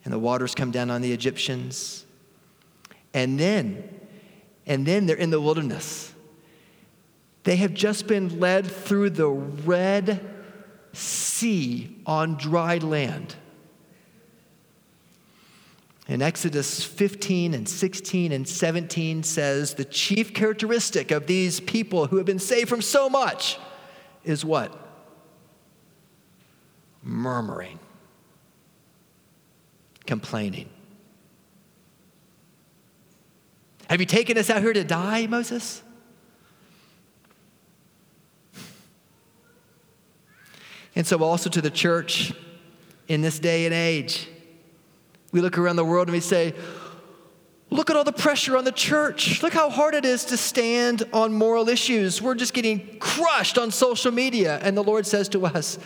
and 0.04 0.12
the 0.12 0.18
waters 0.18 0.54
come 0.54 0.70
down 0.70 0.90
on 0.90 1.00
the 1.00 1.12
Egyptians. 1.12 2.04
And 3.12 3.38
then, 3.40 4.00
and 4.66 4.86
then 4.86 5.06
they're 5.06 5.16
in 5.16 5.30
the 5.30 5.40
wilderness. 5.40 6.12
They 7.44 7.56
have 7.56 7.74
just 7.74 8.06
been 8.06 8.40
led 8.40 8.66
through 8.66 9.10
the 9.10 9.28
Red 9.28 10.30
Sea 10.92 11.96
on 12.06 12.36
dry 12.36 12.78
land. 12.78 13.34
In 16.06 16.20
Exodus 16.20 16.84
15 16.84 17.54
and 17.54 17.66
16 17.66 18.32
and 18.32 18.46
17 18.46 19.22
says 19.22 19.74
the 19.74 19.86
chief 19.86 20.34
characteristic 20.34 21.10
of 21.10 21.26
these 21.26 21.60
people 21.60 22.06
who 22.06 22.18
have 22.18 22.26
been 22.26 22.38
saved 22.38 22.68
from 22.68 22.82
so 22.82 23.08
much 23.08 23.58
is 24.22 24.44
what? 24.44 24.78
Murmuring 27.02 27.78
complaining. 30.06 30.68
Have 33.88 34.00
you 34.00 34.06
taken 34.06 34.38
us 34.38 34.50
out 34.50 34.62
here 34.62 34.72
to 34.72 34.84
die, 34.84 35.26
Moses? 35.26 35.82
And 40.96 41.06
so, 41.06 41.22
also 41.22 41.50
to 41.50 41.60
the 41.60 41.70
church 41.70 42.32
in 43.08 43.20
this 43.20 43.38
day 43.38 43.66
and 43.66 43.74
age, 43.74 44.28
we 45.32 45.40
look 45.40 45.58
around 45.58 45.76
the 45.76 45.84
world 45.84 46.06
and 46.08 46.14
we 46.14 46.20
say, 46.20 46.54
Look 47.70 47.90
at 47.90 47.96
all 47.96 48.04
the 48.04 48.12
pressure 48.12 48.56
on 48.56 48.64
the 48.64 48.70
church. 48.70 49.42
Look 49.42 49.52
how 49.52 49.68
hard 49.68 49.94
it 49.94 50.04
is 50.04 50.26
to 50.26 50.36
stand 50.36 51.02
on 51.12 51.32
moral 51.32 51.68
issues. 51.68 52.22
We're 52.22 52.36
just 52.36 52.54
getting 52.54 52.98
crushed 53.00 53.58
on 53.58 53.72
social 53.72 54.12
media. 54.12 54.60
And 54.62 54.76
the 54.76 54.84
Lord 54.84 55.06
says 55.06 55.28
to 55.30 55.44
us, 55.44 55.78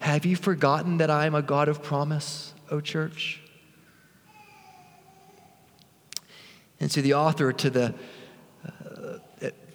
Have 0.00 0.26
you 0.26 0.34
forgotten 0.34 0.96
that 0.96 1.10
I 1.10 1.26
am 1.26 1.36
a 1.36 1.42
God 1.42 1.68
of 1.68 1.80
promise, 1.80 2.54
O 2.72 2.80
church? 2.80 3.40
And 6.80 6.90
so 6.90 7.00
the 7.00 7.14
author 7.14 7.52
to 7.52 7.70
the 7.70 7.94
uh, 8.64 9.18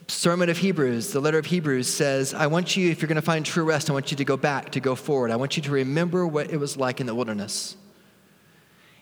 Sermon 0.08 0.50
of 0.50 0.58
Hebrews, 0.58 1.12
the 1.12 1.20
letter 1.20 1.38
of 1.38 1.46
Hebrews 1.46 1.88
says, 1.88 2.34
I 2.34 2.48
want 2.48 2.76
you, 2.76 2.90
if 2.90 3.02
you're 3.02 3.08
going 3.08 3.16
to 3.16 3.22
find 3.22 3.46
true 3.46 3.64
rest, 3.64 3.90
I 3.90 3.94
want 3.94 4.12
you 4.12 4.18
to 4.18 4.26
go 4.26 4.38
back, 4.38 4.72
to 4.72 4.80
go 4.80 4.96
forward. 4.96 5.32
I 5.32 5.36
want 5.36 5.58
you 5.58 5.64
to 5.64 5.72
remember 5.72 6.28
what 6.28 6.52
it 6.52 6.58
was 6.58 6.78
like 6.78 7.00
in 7.00 7.08
the 7.08 7.16
wilderness. 7.16 7.78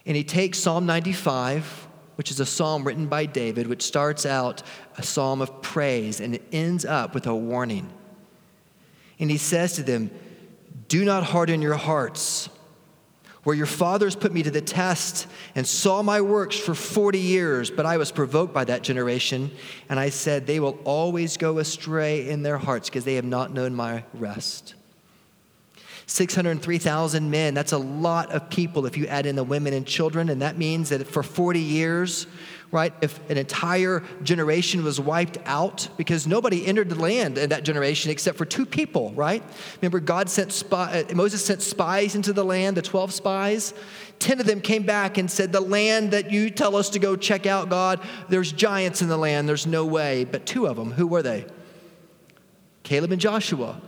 And 0.06 0.16
he 0.16 0.24
takes 0.24 0.58
Psalm 0.58 0.86
95, 0.86 1.88
which 2.16 2.32
is 2.32 2.40
a 2.40 2.46
psalm 2.46 2.84
written 2.84 3.08
by 3.08 3.26
David, 3.26 3.68
which 3.68 3.84
starts 3.84 4.26
out 4.26 4.64
a 4.98 5.04
psalm 5.04 5.42
of 5.42 5.62
praise 5.62 6.20
and 6.20 6.36
it 6.36 6.44
ends 6.52 6.86
up 6.86 7.14
with 7.14 7.28
a 7.28 7.36
warning. 7.36 7.92
And 9.20 9.30
he 9.30 9.38
says 9.38 9.74
to 9.74 9.84
them, 9.84 10.12
Do 10.88 11.06
not 11.06 11.24
harden 11.24 11.62
your 11.62 11.76
hearts 11.76 12.50
where 13.44 13.56
your 13.56 13.66
fathers 13.66 14.16
put 14.16 14.32
me 14.32 14.44
to 14.44 14.52
the 14.52 14.62
test 14.62 15.28
and 15.56 15.66
saw 15.66 16.04
my 16.04 16.22
works 16.22 16.58
for 16.58 16.76
40 16.76 17.18
years, 17.18 17.72
but 17.72 17.86
I 17.86 17.98
was 17.98 18.12
provoked 18.12 18.54
by 18.54 18.66
that 18.66 18.84
generation. 18.84 19.52
And 19.90 20.00
I 20.00 20.10
said, 20.10 20.46
They 20.46 20.60
will 20.60 20.78
always 20.84 21.38
go 21.38 21.58
astray 21.58 22.30
in 22.30 22.44
their 22.44 22.58
hearts 22.58 22.90
because 22.90 23.04
they 23.04 23.16
have 23.16 23.26
not 23.26 23.52
known 23.52 23.74
my 23.74 24.04
rest. 24.14 24.76
603,000 26.06 27.32
men, 27.32 27.54
that's 27.54 27.72
a 27.72 27.78
lot 27.78 28.32
of 28.32 28.50
people 28.50 28.86
if 28.86 28.98
you 28.98 29.08
add 29.08 29.26
in 29.26 29.38
the 29.38 29.46
women 29.46 29.74
and 29.74 29.88
children. 29.88 30.30
And 30.30 30.42
that 30.42 30.58
means 30.58 30.90
that 30.90 31.08
for 31.08 31.24
40 31.24 31.60
years, 31.60 32.28
right? 32.72 32.94
If 33.02 33.20
an 33.30 33.38
entire 33.38 34.02
generation 34.24 34.84
was 34.84 35.00
wiped 35.00 35.38
out 35.46 35.90
because 35.98 36.26
nobody 36.26 36.66
entered 36.66 36.90
the 36.90 37.00
land 37.00 37.38
in 37.38 37.50
that 37.50 37.64
generation 37.64 38.12
except 38.12 38.38
for 38.38 38.46
two 38.46 38.66
people, 38.66 39.12
right? 39.12 39.44
Remember, 39.82 40.00
God 40.00 40.30
sent 40.30 40.54
spy, 40.54 41.06
uh, 41.10 41.14
Moses 41.14 41.44
sent 41.44 41.62
spies 41.62 42.16
into 42.16 42.32
the 42.32 42.46
land, 42.46 42.78
the 42.78 42.82
12 42.82 43.14
spies. 43.14 43.74
10 44.20 44.40
of 44.40 44.46
them 44.46 44.62
came 44.62 44.84
back 44.84 45.18
and 45.18 45.30
said, 45.30 45.52
The 45.52 45.62
land 45.62 46.12
that 46.12 46.32
you 46.32 46.50
tell 46.50 46.76
us 46.76 46.90
to 46.92 47.00
go 47.00 47.16
check 47.16 47.46
out, 47.46 47.70
God, 47.70 48.00
there's 48.30 48.52
giants 48.52 49.02
in 49.02 49.10
the 49.10 49.18
land, 49.18 49.50
there's 49.50 49.68
no 49.68 49.86
way. 49.86 50.24
But 50.24 50.46
two 50.46 50.68
of 50.68 50.78
them, 50.78 50.92
who 50.92 51.08
were 51.08 51.24
they? 51.24 51.46
Caleb 52.84 53.12
and 53.12 53.22
Joshua. 53.22 53.82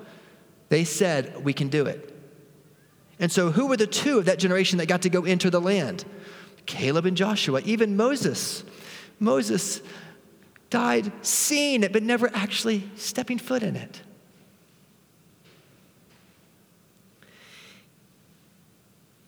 They 0.70 0.84
said, 0.84 1.44
We 1.44 1.54
can 1.54 1.70
do 1.70 1.86
it. 1.86 2.10
And 3.20 3.32
so, 3.32 3.52
who 3.52 3.68
were 3.68 3.78
the 3.78 3.88
two 3.88 4.18
of 4.18 4.26
that 4.26 4.40
generation 4.40 4.80
that 4.80 4.88
got 4.88 5.04
to 5.04 5.10
go 5.10 5.24
enter 5.24 5.50
the 5.50 5.62
land? 5.62 6.04
Caleb 6.66 7.06
and 7.06 7.16
Joshua, 7.16 7.62
even 7.64 7.96
Moses. 7.96 8.64
Moses 9.24 9.82
died 10.70 11.12
seeing 11.22 11.84
it, 11.84 11.94
but 11.94 12.04
never 12.04 12.30
actually 12.34 12.90
stepping 12.96 13.38
foot 13.38 13.64
in 13.64 13.76
it. 13.76 14.02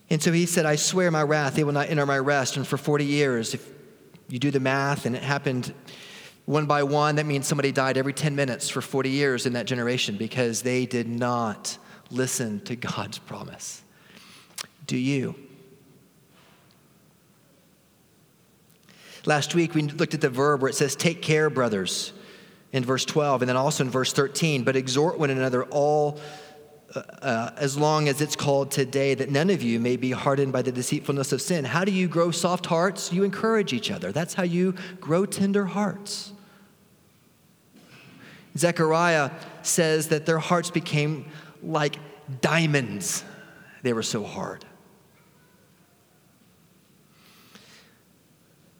And 0.08 0.22
so 0.22 0.30
he 0.32 0.46
said, 0.46 0.66
I 0.66 0.76
swear 0.76 1.10
my 1.10 1.22
wrath, 1.22 1.54
they 1.54 1.64
will 1.64 1.72
not 1.72 1.88
enter 1.88 2.06
my 2.06 2.18
rest. 2.18 2.56
And 2.56 2.66
for 2.66 2.76
40 2.76 3.04
years, 3.04 3.54
if 3.54 3.68
you 4.28 4.38
do 4.38 4.50
the 4.50 4.60
math 4.60 5.06
and 5.06 5.16
it 5.16 5.22
happened 5.22 5.72
one 6.44 6.66
by 6.66 6.84
one, 6.84 7.16
that 7.16 7.26
means 7.26 7.46
somebody 7.46 7.72
died 7.72 7.96
every 7.96 8.12
10 8.12 8.36
minutes 8.36 8.68
for 8.68 8.80
40 8.80 9.10
years 9.10 9.46
in 9.46 9.54
that 9.54 9.66
generation 9.66 10.16
because 10.16 10.62
they 10.62 10.86
did 10.86 11.08
not 11.08 11.76
listen 12.10 12.60
to 12.60 12.76
God's 12.76 13.18
promise. 13.18 13.82
Do 14.86 14.96
you? 14.96 15.34
Last 19.26 19.56
week, 19.56 19.74
we 19.74 19.82
looked 19.82 20.14
at 20.14 20.20
the 20.20 20.30
verb 20.30 20.62
where 20.62 20.70
it 20.70 20.74
says, 20.74 20.94
Take 20.94 21.20
care, 21.20 21.50
brothers, 21.50 22.12
in 22.72 22.84
verse 22.84 23.04
12, 23.04 23.42
and 23.42 23.48
then 23.48 23.56
also 23.56 23.82
in 23.84 23.90
verse 23.90 24.12
13, 24.12 24.62
but 24.62 24.76
exhort 24.76 25.18
one 25.18 25.30
another 25.30 25.64
all. 25.64 26.20
Uh, 26.94 27.00
uh, 27.20 27.50
as 27.56 27.76
long 27.76 28.08
as 28.08 28.20
it's 28.20 28.36
called 28.36 28.70
today, 28.70 29.12
that 29.12 29.28
none 29.28 29.50
of 29.50 29.60
you 29.60 29.80
may 29.80 29.96
be 29.96 30.12
hardened 30.12 30.52
by 30.52 30.62
the 30.62 30.70
deceitfulness 30.70 31.32
of 31.32 31.42
sin. 31.42 31.64
How 31.64 31.84
do 31.84 31.90
you 31.90 32.06
grow 32.06 32.30
soft 32.30 32.64
hearts? 32.66 33.12
You 33.12 33.24
encourage 33.24 33.72
each 33.72 33.90
other. 33.90 34.12
That's 34.12 34.34
how 34.34 34.44
you 34.44 34.72
grow 35.00 35.26
tender 35.26 35.66
hearts. 35.66 36.32
Zechariah 38.56 39.32
says 39.62 40.08
that 40.08 40.26
their 40.26 40.38
hearts 40.38 40.70
became 40.70 41.28
like 41.60 41.98
diamonds, 42.40 43.24
they 43.82 43.92
were 43.92 44.04
so 44.04 44.22
hard. 44.22 44.64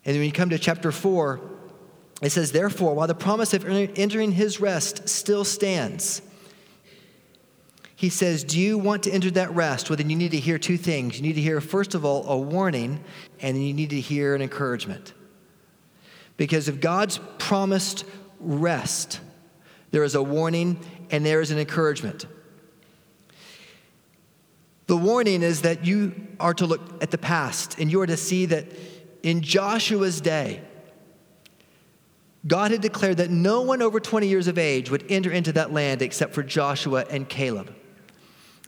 And 0.07 0.17
when 0.17 0.25
you 0.25 0.33
come 0.33 0.51
to 0.51 0.59
chapter 0.59 0.93
4, 0.93 1.41
it 2.23 2.31
says, 2.31 2.53
Therefore, 2.53 2.95
while 2.95 3.09
the 3.09 3.15
promise 3.15 3.53
of 3.53 3.67
entering 3.67 4.33
his 4.33 4.61
rest 4.61 5.09
still 5.09 5.45
stands, 5.45 6.23
he 7.97 8.09
says, 8.09 8.45
Do 8.45 8.61
you 8.61 8.79
want 8.79 9.03
to 9.03 9.11
enter 9.11 9.31
that 9.33 9.53
rest? 9.53 9.91
Well, 9.91 9.97
then 9.97 10.09
you 10.09 10.17
need 10.17 10.31
to 10.31 10.39
hear 10.39 10.59
two 10.59 10.77
things. 10.77 11.17
You 11.17 11.23
need 11.23 11.35
to 11.35 11.41
hear, 11.41 11.61
first 11.61 11.95
of 11.95 12.05
all, 12.05 12.25
a 12.29 12.39
warning, 12.39 13.03
and 13.41 13.57
then 13.57 13.63
you 13.65 13.75
need 13.75 13.91
to 13.91 14.01
hear 14.01 14.35
an 14.35 14.43
encouragement. 14.43 15.13
Because 16.37 16.69
of 16.69 16.81
God's 16.81 17.19
promised 17.39 18.05
rest, 18.39 19.21
there 19.91 20.05
is 20.05 20.15
a 20.15 20.23
warning 20.23 20.79
and 21.11 21.25
there 21.25 21.41
is 21.41 21.51
an 21.51 21.59
encouragement. 21.59 22.27
The 24.87 24.97
warning 24.97 25.43
is 25.43 25.63
that 25.63 25.85
you 25.85 26.15
are 26.39 26.55
to 26.55 26.67
look 26.67 27.03
at 27.03 27.11
the 27.11 27.19
past 27.19 27.79
and 27.79 27.91
you 27.91 28.01
are 28.03 28.07
to 28.07 28.17
see 28.17 28.47
that 28.47 28.67
in 29.27 29.41
Joshua's 29.41 30.21
day, 30.21 30.63
God 32.47 32.71
had 32.71 32.81
declared 32.81 33.17
that 33.17 33.29
no 33.29 33.63
one 33.63 33.83
over 33.83 33.99
20 33.99 34.29
years 34.29 34.47
of 34.47 34.57
age 34.57 34.89
would 34.89 35.05
enter 35.09 35.33
into 35.33 35.51
that 35.55 35.73
land 35.73 36.01
except 36.01 36.33
for 36.33 36.45
Joshua 36.45 37.05
and 37.11 37.29
Caleb. 37.29 37.75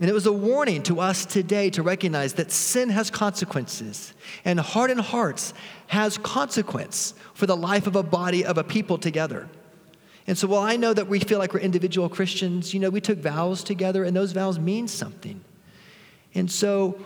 And 0.00 0.10
it 0.10 0.12
was 0.12 0.26
a 0.26 0.32
warning 0.32 0.82
to 0.82 0.98
us 0.98 1.24
today 1.24 1.70
to 1.70 1.84
recognize 1.84 2.32
that 2.34 2.50
sin 2.50 2.88
has 2.88 3.08
consequences 3.08 4.12
and 4.44 4.58
hardened 4.58 5.02
hearts 5.02 5.54
has 5.86 6.18
consequence 6.18 7.14
for 7.34 7.46
the 7.46 7.56
life 7.56 7.86
of 7.86 7.94
a 7.94 8.02
body 8.02 8.44
of 8.44 8.58
a 8.58 8.64
people 8.64 8.98
together. 8.98 9.48
And 10.26 10.36
so 10.36 10.48
while 10.48 10.62
I 10.62 10.74
know 10.74 10.92
that 10.92 11.06
we 11.06 11.20
feel 11.20 11.38
like 11.38 11.54
we're 11.54 11.60
individual 11.60 12.08
Christians, 12.08 12.74
you 12.74 12.80
know, 12.80 12.90
we 12.90 13.00
took 13.00 13.18
vows 13.18 13.62
together 13.62 14.02
and 14.02 14.16
those 14.16 14.32
vows 14.32 14.58
mean 14.58 14.88
something. 14.88 15.40
And 16.34 16.50
so 16.50 16.98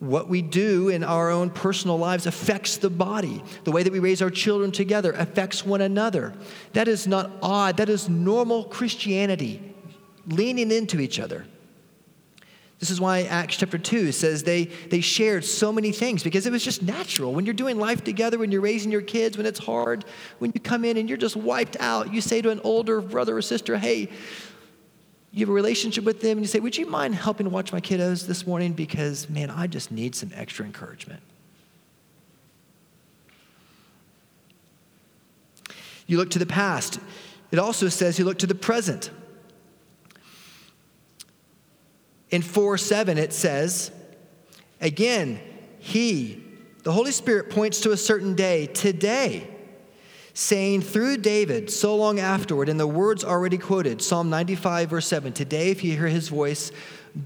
what 0.00 0.28
we 0.28 0.40
do 0.40 0.88
in 0.88 1.04
our 1.04 1.30
own 1.30 1.50
personal 1.50 1.98
lives 1.98 2.26
affects 2.26 2.78
the 2.78 2.90
body. 2.90 3.42
The 3.64 3.70
way 3.70 3.82
that 3.82 3.92
we 3.92 3.98
raise 3.98 4.22
our 4.22 4.30
children 4.30 4.72
together 4.72 5.12
affects 5.12 5.64
one 5.64 5.82
another. 5.82 6.32
That 6.72 6.88
is 6.88 7.06
not 7.06 7.30
odd, 7.42 7.76
that 7.76 7.90
is 7.90 8.08
normal 8.08 8.64
Christianity, 8.64 9.62
leaning 10.26 10.72
into 10.72 11.00
each 11.00 11.20
other. 11.20 11.46
This 12.78 12.88
is 12.88 12.98
why 12.98 13.24
Acts 13.24 13.58
chapter 13.58 13.76
2 13.76 14.10
says 14.10 14.42
they, 14.42 14.64
they 14.64 15.02
shared 15.02 15.44
so 15.44 15.70
many 15.70 15.92
things 15.92 16.22
because 16.22 16.46
it 16.46 16.50
was 16.50 16.64
just 16.64 16.82
natural. 16.82 17.34
When 17.34 17.44
you're 17.44 17.52
doing 17.52 17.78
life 17.78 18.02
together, 18.02 18.38
when 18.38 18.50
you're 18.50 18.62
raising 18.62 18.90
your 18.90 19.02
kids, 19.02 19.36
when 19.36 19.44
it's 19.44 19.58
hard, 19.62 20.06
when 20.38 20.50
you 20.54 20.60
come 20.62 20.86
in 20.86 20.96
and 20.96 21.06
you're 21.06 21.18
just 21.18 21.36
wiped 21.36 21.76
out, 21.78 22.10
you 22.10 22.22
say 22.22 22.40
to 22.40 22.48
an 22.48 22.60
older 22.64 23.02
brother 23.02 23.36
or 23.36 23.42
sister, 23.42 23.76
Hey, 23.76 24.08
you 25.32 25.40
have 25.40 25.50
a 25.50 25.52
relationship 25.52 26.04
with 26.04 26.20
them, 26.20 26.38
and 26.38 26.40
you 26.40 26.48
say, 26.48 26.58
Would 26.58 26.76
you 26.76 26.86
mind 26.86 27.14
helping 27.14 27.50
watch 27.50 27.72
my 27.72 27.80
kiddos 27.80 28.26
this 28.26 28.46
morning? 28.46 28.72
Because, 28.72 29.28
man, 29.28 29.50
I 29.50 29.66
just 29.66 29.92
need 29.92 30.14
some 30.14 30.30
extra 30.34 30.64
encouragement. 30.64 31.22
You 36.06 36.16
look 36.16 36.30
to 36.30 36.40
the 36.40 36.46
past. 36.46 36.98
It 37.52 37.60
also 37.60 37.88
says 37.88 38.18
you 38.18 38.24
look 38.24 38.38
to 38.38 38.46
the 38.46 38.54
present. 38.54 39.10
In 42.30 42.42
4 42.42 42.78
7, 42.78 43.18
it 43.18 43.32
says, 43.32 43.92
again, 44.80 45.40
He, 45.78 46.42
the 46.82 46.92
Holy 46.92 47.12
Spirit, 47.12 47.50
points 47.50 47.80
to 47.82 47.92
a 47.92 47.96
certain 47.96 48.34
day, 48.34 48.66
today, 48.66 49.48
saying 50.34 50.82
through 50.82 51.18
David 51.18 51.70
so 51.70 51.96
long 51.96 52.20
afterward, 52.20 52.68
in 52.68 52.76
the 52.76 52.86
words 52.86 53.24
already 53.24 53.58
quoted, 53.58 54.00
Psalm 54.02 54.30
95, 54.30 54.90
verse 54.90 55.06
7, 55.06 55.32
Today, 55.32 55.70
if 55.70 55.84
you 55.84 55.96
hear 55.96 56.06
His 56.06 56.28
voice, 56.28 56.72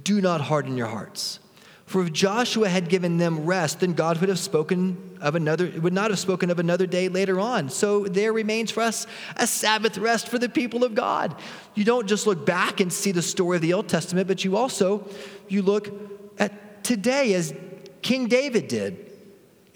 do 0.02 0.20
not 0.20 0.40
harden 0.40 0.76
your 0.76 0.86
hearts. 0.86 1.40
For 1.86 2.02
if 2.02 2.12
Joshua 2.12 2.68
had 2.68 2.88
given 2.88 3.18
them 3.18 3.44
rest, 3.44 3.80
then 3.80 3.92
God 3.92 4.18
would 4.18 4.30
have 4.30 4.38
spoken 4.38 5.18
of 5.20 5.34
another, 5.34 5.70
would 5.80 5.92
not 5.92 6.10
have 6.10 6.18
spoken 6.18 6.50
of 6.50 6.58
another 6.58 6.86
day 6.86 7.08
later 7.08 7.38
on. 7.38 7.68
So 7.68 8.04
there 8.04 8.32
remains 8.32 8.70
for 8.70 8.82
us 8.82 9.06
a 9.36 9.46
Sabbath 9.46 9.98
rest 9.98 10.28
for 10.28 10.38
the 10.38 10.48
people 10.48 10.82
of 10.82 10.94
God. 10.94 11.36
You 11.74 11.84
don't 11.84 12.06
just 12.06 12.26
look 12.26 12.46
back 12.46 12.80
and 12.80 12.92
see 12.92 13.12
the 13.12 13.22
story 13.22 13.56
of 13.56 13.62
the 13.62 13.74
Old 13.74 13.88
Testament, 13.88 14.28
but 14.28 14.44
you 14.44 14.56
also 14.56 15.06
you 15.48 15.60
look 15.60 15.90
at 16.38 16.84
today 16.84 17.34
as 17.34 17.54
King 18.00 18.28
David 18.28 18.66
did. 18.68 19.12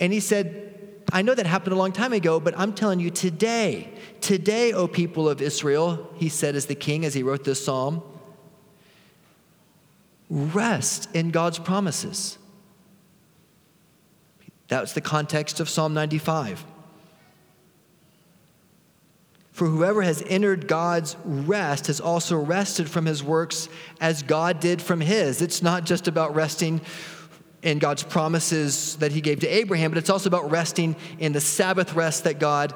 And 0.01 0.13
he 0.13 0.21
said, 0.21 0.68
I 1.11 1.23
know 1.23 1.35
that 1.35 1.47
happened 1.47 1.73
a 1.73 1.77
long 1.77 1.93
time 1.93 2.13
ago, 2.13 2.39
but 2.39 2.59
I'm 2.59 2.75
telling 2.75 3.01
you 3.01 3.11
today, 3.11 3.93
today, 4.21 4.73
O 4.73 4.87
people 4.87 5.29
of 5.29 5.41
Israel, 5.41 6.13
he 6.17 6.29
said 6.29 6.55
as 6.55 6.67
the 6.67 6.75
king 6.75 7.05
as 7.05 7.15
he 7.15 7.23
wrote 7.23 7.45
this 7.45 7.65
psalm, 7.65 8.03
rest 10.29 11.09
in 11.15 11.31
God's 11.31 11.59
promises. 11.59 12.39
That's 14.69 14.93
the 14.93 15.01
context 15.01 15.61
of 15.61 15.69
Psalm 15.71 15.95
95. 15.95 16.65
For 19.53 19.67
whoever 19.67 20.03
has 20.03 20.23
entered 20.29 20.69
God's 20.69 21.17
rest 21.25 21.89
has 21.89 22.01
also 22.01 22.37
rested 22.37 22.89
from 22.89 23.07
his 23.07 23.25
works 23.25 23.69
as 24.01 24.23
God 24.23 24.61
did 24.61 24.81
from 24.81 25.01
his. 25.01 25.43
It's 25.43 25.63
not 25.63 25.85
just 25.85 26.07
about 26.07 26.35
resting 26.35 26.81
in 27.63 27.79
God's 27.79 28.03
promises 28.03 28.97
that 28.97 29.13
he 29.13 29.21
gave 29.21 29.41
to 29.41 29.49
Abraham, 29.49 29.91
but 29.91 29.99
it's 29.99 30.11
also 30.11 30.29
about 30.29 30.51
resting 30.51 30.95
in 31.19 31.33
the 31.33 31.41
Sabbath 31.41 31.95
rest 31.95 32.25
that 32.25 32.39
God 32.39 32.75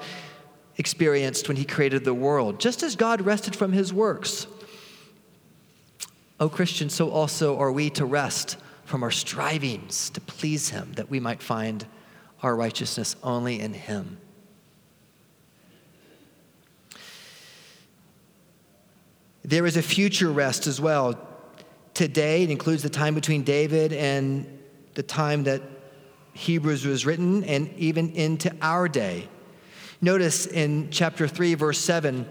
experienced 0.77 1.49
when 1.49 1.57
he 1.57 1.65
created 1.65 2.05
the 2.05 2.15
world, 2.15 2.59
just 2.59 2.83
as 2.83 2.97
God 2.97 3.21
rested 3.21 3.55
from 3.55 3.73
his 3.73 3.93
works. 3.93 4.47
O 6.41 6.49
Christian, 6.49 6.91
so 6.91 7.11
also 7.11 7.57
are 7.59 7.71
we 7.71 7.91
to 7.91 8.05
rest 8.05 8.57
from 8.85 9.03
our 9.03 9.11
strivings 9.11 10.11
to 10.11 10.21
please 10.21 10.71
Him, 10.71 10.93
that 10.95 11.09
we 11.09 11.21
might 11.21 11.43
find 11.43 11.87
our 12.43 12.57
righteousness 12.57 13.17
only 13.23 13.61
in 13.61 13.73
Him. 13.73 14.19
There 19.45 19.67
is 19.67 19.77
a 19.77 19.83
future 19.83 20.31
rest 20.31 20.67
as 20.67 20.81
well. 20.81 21.19
Today, 21.95 22.43
it 22.43 22.51
includes 22.51 22.83
the 22.83 22.91
time 22.91 23.15
between 23.15 23.45
David 23.45 23.93
and 23.93 24.62
the 24.95 25.03
time 25.03 25.45
that 25.45 25.63
Hebrews 26.35 26.87
was 26.87 27.05
written, 27.05 27.45
and 27.45 27.73
even 27.77 28.11
into 28.13 28.55
our 28.63 28.89
day. 28.89 29.29
Notice 30.01 30.47
in 30.47 30.91
chapter 30.91 31.29
3, 31.29 31.55
verse 31.55 31.79
7 31.79 32.27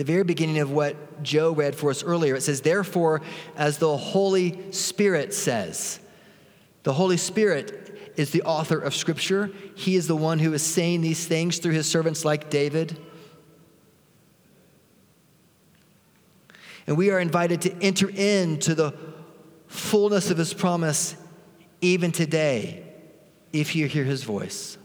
the 0.00 0.04
very 0.04 0.24
beginning 0.24 0.60
of 0.60 0.70
what 0.70 1.22
Joe 1.22 1.52
read 1.52 1.74
for 1.74 1.90
us 1.90 2.02
earlier. 2.02 2.34
It 2.34 2.40
says, 2.40 2.62
Therefore, 2.62 3.20
as 3.54 3.76
the 3.76 3.98
Holy 3.98 4.72
Spirit 4.72 5.34
says, 5.34 6.00
the 6.84 6.94
Holy 6.94 7.18
Spirit 7.18 8.14
is 8.16 8.30
the 8.30 8.42
author 8.44 8.78
of 8.78 8.94
Scripture. 8.94 9.50
He 9.74 9.96
is 9.96 10.06
the 10.06 10.16
one 10.16 10.38
who 10.38 10.54
is 10.54 10.62
saying 10.62 11.02
these 11.02 11.26
things 11.26 11.58
through 11.58 11.74
his 11.74 11.86
servants 11.86 12.24
like 12.24 12.48
David. 12.48 12.98
And 16.86 16.96
we 16.96 17.10
are 17.10 17.20
invited 17.20 17.60
to 17.60 17.82
enter 17.82 18.08
into 18.08 18.74
the 18.74 18.94
fullness 19.66 20.30
of 20.30 20.38
his 20.38 20.54
promise 20.54 21.14
even 21.80 22.12
today 22.12 22.82
if 23.52 23.74
you 23.74 23.86
hear 23.86 24.04
his 24.04 24.22
voice. 24.22 24.78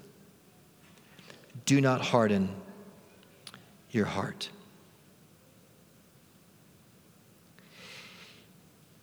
Do 1.66 1.82
not 1.82 2.02
harden 2.02 2.50
your 3.92 4.06
heart. 4.06 4.50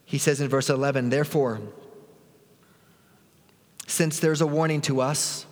He 0.05 0.19
says 0.19 0.41
in 0.41 0.49
verse 0.49 0.69
11, 0.69 1.09
Therefore, 1.09 1.61
since 3.87 4.21
there's 4.21 4.41
a 4.41 4.47
warning 4.47 4.81
to 4.83 5.01
us, 5.01 5.47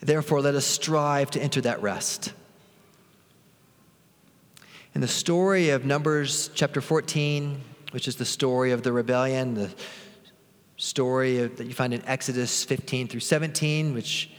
therefore 0.00 0.40
let 0.40 0.54
us 0.54 0.64
strive 0.64 1.30
to 1.32 1.42
enter 1.42 1.60
that 1.60 1.82
rest. 1.82 2.32
In 4.94 5.00
the 5.00 5.08
story 5.08 5.70
of 5.70 5.84
Numbers 5.84 6.50
chapter 6.54 6.80
14, 6.80 7.60
which 7.92 8.08
is 8.08 8.16
the 8.16 8.24
story 8.24 8.72
of 8.72 8.82
the 8.82 8.92
rebellion, 8.92 9.54
the 9.54 9.70
story 10.80 11.40
of, 11.40 11.56
that 11.56 11.66
you 11.66 11.74
find 11.74 11.92
in 11.92 12.02
Exodus 12.06 12.64
15 12.64 13.06
through 13.06 13.20
17, 13.20 13.92
which 13.92 14.30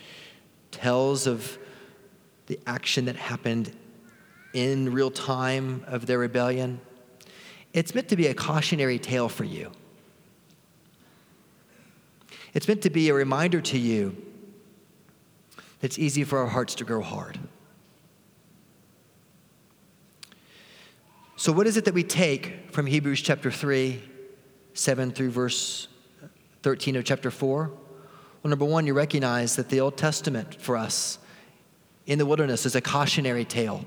tells 0.72 1.28
of 1.28 1.60
the 2.48 2.60
action 2.66 3.06
that 3.06 3.16
happened 3.16 3.72
in 4.54 4.92
real 4.92 5.12
time 5.12 5.86
of 5.88 6.08
their 6.08 6.18
rebellion. 6.18 6.82
It's 7.74 7.94
meant 7.94 8.10
to 8.10 8.16
be 8.16 8.26
a 8.28 8.34
cautionary 8.34 8.98
tale 8.98 9.30
for 9.30 9.44
you. 9.44 9.72
It's 12.56 12.68
meant 12.68 12.82
to 12.82 12.90
be 12.90 13.10
a 13.10 13.14
reminder 13.14 13.62
to 13.62 13.78
you 13.78 14.16
that 15.80 15.86
it's 15.86 16.00
easy 16.00 16.24
for 16.24 16.40
our 16.40 16.48
hearts 16.48 16.74
to 16.76 16.84
grow 16.84 17.02
hard. 17.02 17.40
So, 21.36 21.52
what 21.52 21.68
is 21.68 21.78
it 21.78 21.86
that 21.86 21.94
we 21.94 22.04
take 22.04 22.72
from 22.72 22.88
Hebrews 22.88 23.22
chapter 23.22 23.52
3, 23.52 24.04
7 24.74 25.12
through 25.12 25.32
verse 25.32 25.88
13 26.64 26.96
of 26.96 27.04
chapter 27.04 27.32
4? 27.32 27.72
Well, 28.44 28.50
number 28.50 28.66
one, 28.66 28.88
you 28.88 28.94
recognize 28.94 29.56
that 29.56 29.70
the 29.70 29.80
Old 29.80 29.98
Testament 29.98 30.56
for 30.56 30.78
us 30.78 31.20
in 32.06 32.18
the 32.18 32.26
wilderness 32.26 32.66
is 32.66 32.76
a 32.76 32.82
cautionary 32.82 33.46
tale. 33.46 33.86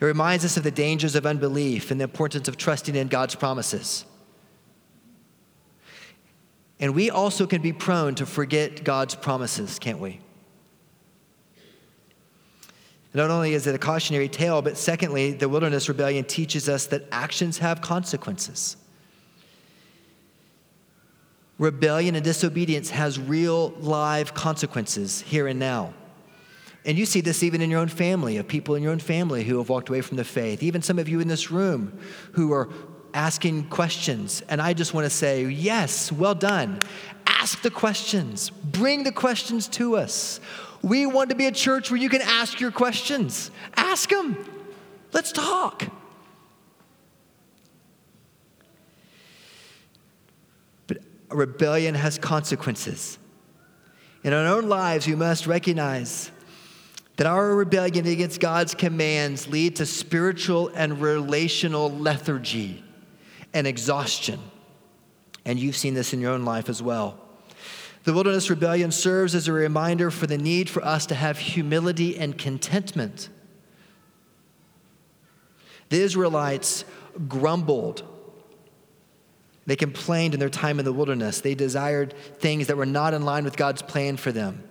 It 0.00 0.04
reminds 0.04 0.44
us 0.44 0.56
of 0.56 0.62
the 0.62 0.70
dangers 0.70 1.16
of 1.16 1.26
unbelief 1.26 1.90
and 1.90 2.00
the 2.00 2.04
importance 2.04 2.46
of 2.46 2.56
trusting 2.56 2.94
in 2.94 3.08
God's 3.08 3.34
promises. 3.34 4.04
And 6.80 6.94
we 6.94 7.10
also 7.10 7.46
can 7.46 7.60
be 7.60 7.72
prone 7.72 8.14
to 8.16 8.26
forget 8.26 8.84
God's 8.84 9.16
promises, 9.16 9.78
can't 9.78 9.98
we? 9.98 10.20
Not 13.14 13.30
only 13.30 13.54
is 13.54 13.66
it 13.66 13.74
a 13.74 13.78
cautionary 13.78 14.28
tale, 14.28 14.62
but 14.62 14.76
secondly, 14.76 15.32
the 15.32 15.48
wilderness 15.48 15.88
rebellion 15.88 16.24
teaches 16.24 16.68
us 16.68 16.86
that 16.86 17.06
actions 17.10 17.58
have 17.58 17.80
consequences. 17.80 18.76
Rebellion 21.58 22.14
and 22.14 22.24
disobedience 22.24 22.90
has 22.90 23.18
real 23.18 23.70
live 23.80 24.32
consequences 24.32 25.22
here 25.22 25.48
and 25.48 25.58
now. 25.58 25.92
And 26.84 26.96
you 26.96 27.04
see 27.04 27.20
this 27.20 27.42
even 27.42 27.60
in 27.60 27.70
your 27.70 27.80
own 27.80 27.88
family, 27.88 28.36
of 28.36 28.46
people 28.46 28.76
in 28.76 28.82
your 28.82 28.92
own 28.92 29.00
family 29.00 29.44
who 29.44 29.58
have 29.58 29.68
walked 29.68 29.88
away 29.88 30.00
from 30.00 30.16
the 30.16 30.24
faith. 30.24 30.62
Even 30.62 30.82
some 30.82 30.98
of 30.98 31.08
you 31.08 31.20
in 31.20 31.28
this 31.28 31.50
room 31.50 31.98
who 32.32 32.52
are 32.52 32.68
asking 33.12 33.64
questions. 33.64 34.42
And 34.48 34.62
I 34.62 34.72
just 34.72 34.94
want 34.94 35.04
to 35.04 35.10
say, 35.10 35.44
yes, 35.46 36.12
well 36.12 36.34
done. 36.34 36.80
Ask 37.26 37.62
the 37.62 37.70
questions, 37.70 38.50
bring 38.50 39.02
the 39.04 39.12
questions 39.12 39.68
to 39.68 39.96
us. 39.96 40.40
We 40.82 41.06
want 41.06 41.30
to 41.30 41.36
be 41.36 41.46
a 41.46 41.52
church 41.52 41.90
where 41.90 42.00
you 42.00 42.08
can 42.08 42.22
ask 42.22 42.60
your 42.60 42.70
questions. 42.70 43.50
Ask 43.76 44.10
them. 44.10 44.36
Let's 45.12 45.32
talk. 45.32 45.84
Rebellion 51.28 51.94
has 51.94 52.18
consequences. 52.18 53.18
In 54.24 54.32
our 54.32 54.46
own 54.46 54.68
lives, 54.68 55.06
we 55.06 55.14
must 55.14 55.46
recognize 55.46 56.30
that 57.16 57.26
our 57.26 57.54
rebellion 57.54 58.06
against 58.06 58.40
God's 58.40 58.74
commands 58.74 59.48
lead 59.48 59.76
to 59.76 59.86
spiritual 59.86 60.68
and 60.68 61.00
relational 61.00 61.90
lethargy 61.90 62.84
and 63.52 63.66
exhaustion. 63.66 64.38
And 65.44 65.58
you've 65.58 65.76
seen 65.76 65.94
this 65.94 66.12
in 66.12 66.20
your 66.20 66.32
own 66.32 66.44
life 66.44 66.68
as 66.68 66.82
well. 66.82 67.18
The 68.04 68.12
wilderness 68.12 68.48
rebellion 68.48 68.90
serves 68.90 69.34
as 69.34 69.48
a 69.48 69.52
reminder 69.52 70.10
for 70.10 70.26
the 70.26 70.38
need 70.38 70.70
for 70.70 70.84
us 70.84 71.06
to 71.06 71.14
have 71.14 71.38
humility 71.38 72.16
and 72.16 72.38
contentment. 72.38 73.28
The 75.88 76.00
Israelites 76.00 76.84
grumbled. 77.26 78.02
They 79.68 79.76
complained 79.76 80.32
in 80.32 80.40
their 80.40 80.48
time 80.48 80.78
in 80.78 80.86
the 80.86 80.94
wilderness. 80.94 81.42
They 81.42 81.54
desired 81.54 82.14
things 82.38 82.68
that 82.68 82.78
were 82.78 82.86
not 82.86 83.12
in 83.12 83.26
line 83.26 83.44
with 83.44 83.58
God's 83.58 83.82
plan 83.82 84.16
for 84.16 84.32
them. 84.32 84.64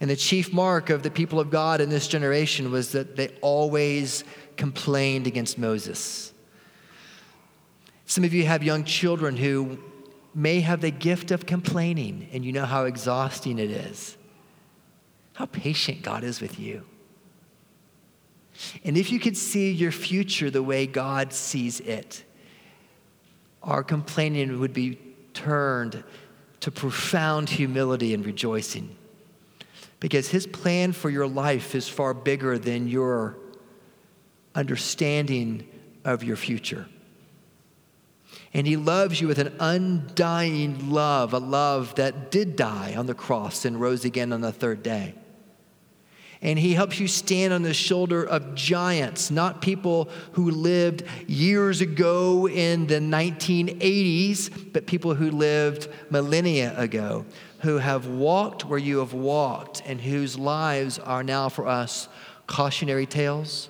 And 0.00 0.10
the 0.10 0.16
chief 0.16 0.52
mark 0.52 0.90
of 0.90 1.02
the 1.02 1.10
people 1.10 1.40
of 1.40 1.48
God 1.50 1.80
in 1.80 1.88
this 1.88 2.06
generation 2.06 2.70
was 2.70 2.92
that 2.92 3.16
they 3.16 3.28
always 3.40 4.24
complained 4.58 5.26
against 5.26 5.56
Moses. 5.56 6.34
Some 8.04 8.22
of 8.22 8.34
you 8.34 8.44
have 8.44 8.62
young 8.62 8.84
children 8.84 9.34
who 9.34 9.78
may 10.34 10.60
have 10.60 10.82
the 10.82 10.90
gift 10.90 11.30
of 11.30 11.46
complaining, 11.46 12.28
and 12.30 12.44
you 12.44 12.52
know 12.52 12.66
how 12.66 12.84
exhausting 12.84 13.58
it 13.58 13.70
is. 13.70 14.18
How 15.32 15.46
patient 15.46 16.02
God 16.02 16.22
is 16.22 16.42
with 16.42 16.60
you. 16.60 16.84
And 18.84 18.98
if 18.98 19.10
you 19.10 19.20
could 19.20 19.38
see 19.38 19.72
your 19.72 19.90
future 19.90 20.50
the 20.50 20.62
way 20.62 20.86
God 20.86 21.32
sees 21.32 21.80
it, 21.80 22.24
our 23.62 23.82
complaining 23.82 24.60
would 24.60 24.72
be 24.72 24.98
turned 25.34 26.02
to 26.60 26.70
profound 26.70 27.48
humility 27.48 28.14
and 28.14 28.24
rejoicing 28.24 28.96
because 30.00 30.28
his 30.28 30.46
plan 30.46 30.92
for 30.92 31.10
your 31.10 31.26
life 31.26 31.74
is 31.74 31.88
far 31.88 32.14
bigger 32.14 32.58
than 32.58 32.88
your 32.88 33.36
understanding 34.54 35.66
of 36.04 36.22
your 36.22 36.36
future. 36.36 36.86
And 38.54 38.66
he 38.66 38.76
loves 38.76 39.20
you 39.20 39.28
with 39.28 39.38
an 39.38 39.54
undying 39.60 40.90
love, 40.90 41.32
a 41.32 41.38
love 41.38 41.94
that 41.96 42.30
did 42.30 42.56
die 42.56 42.94
on 42.96 43.06
the 43.06 43.14
cross 43.14 43.64
and 43.64 43.80
rose 43.80 44.04
again 44.04 44.32
on 44.32 44.40
the 44.40 44.52
third 44.52 44.82
day. 44.82 45.14
And 46.40 46.58
he 46.58 46.74
helps 46.74 47.00
you 47.00 47.08
stand 47.08 47.52
on 47.52 47.62
the 47.62 47.74
shoulder 47.74 48.22
of 48.22 48.54
giants, 48.54 49.30
not 49.30 49.60
people 49.60 50.08
who 50.32 50.50
lived 50.50 51.02
years 51.26 51.80
ago 51.80 52.48
in 52.48 52.86
the 52.86 53.00
1980s, 53.00 54.72
but 54.72 54.86
people 54.86 55.14
who 55.14 55.32
lived 55.32 55.88
millennia 56.10 56.78
ago, 56.78 57.24
who 57.60 57.78
have 57.78 58.06
walked 58.06 58.64
where 58.64 58.78
you 58.78 58.98
have 58.98 59.14
walked 59.14 59.82
and 59.84 60.00
whose 60.00 60.38
lives 60.38 61.00
are 61.00 61.24
now 61.24 61.48
for 61.48 61.66
us 61.66 62.08
cautionary 62.46 63.06
tales, 63.06 63.68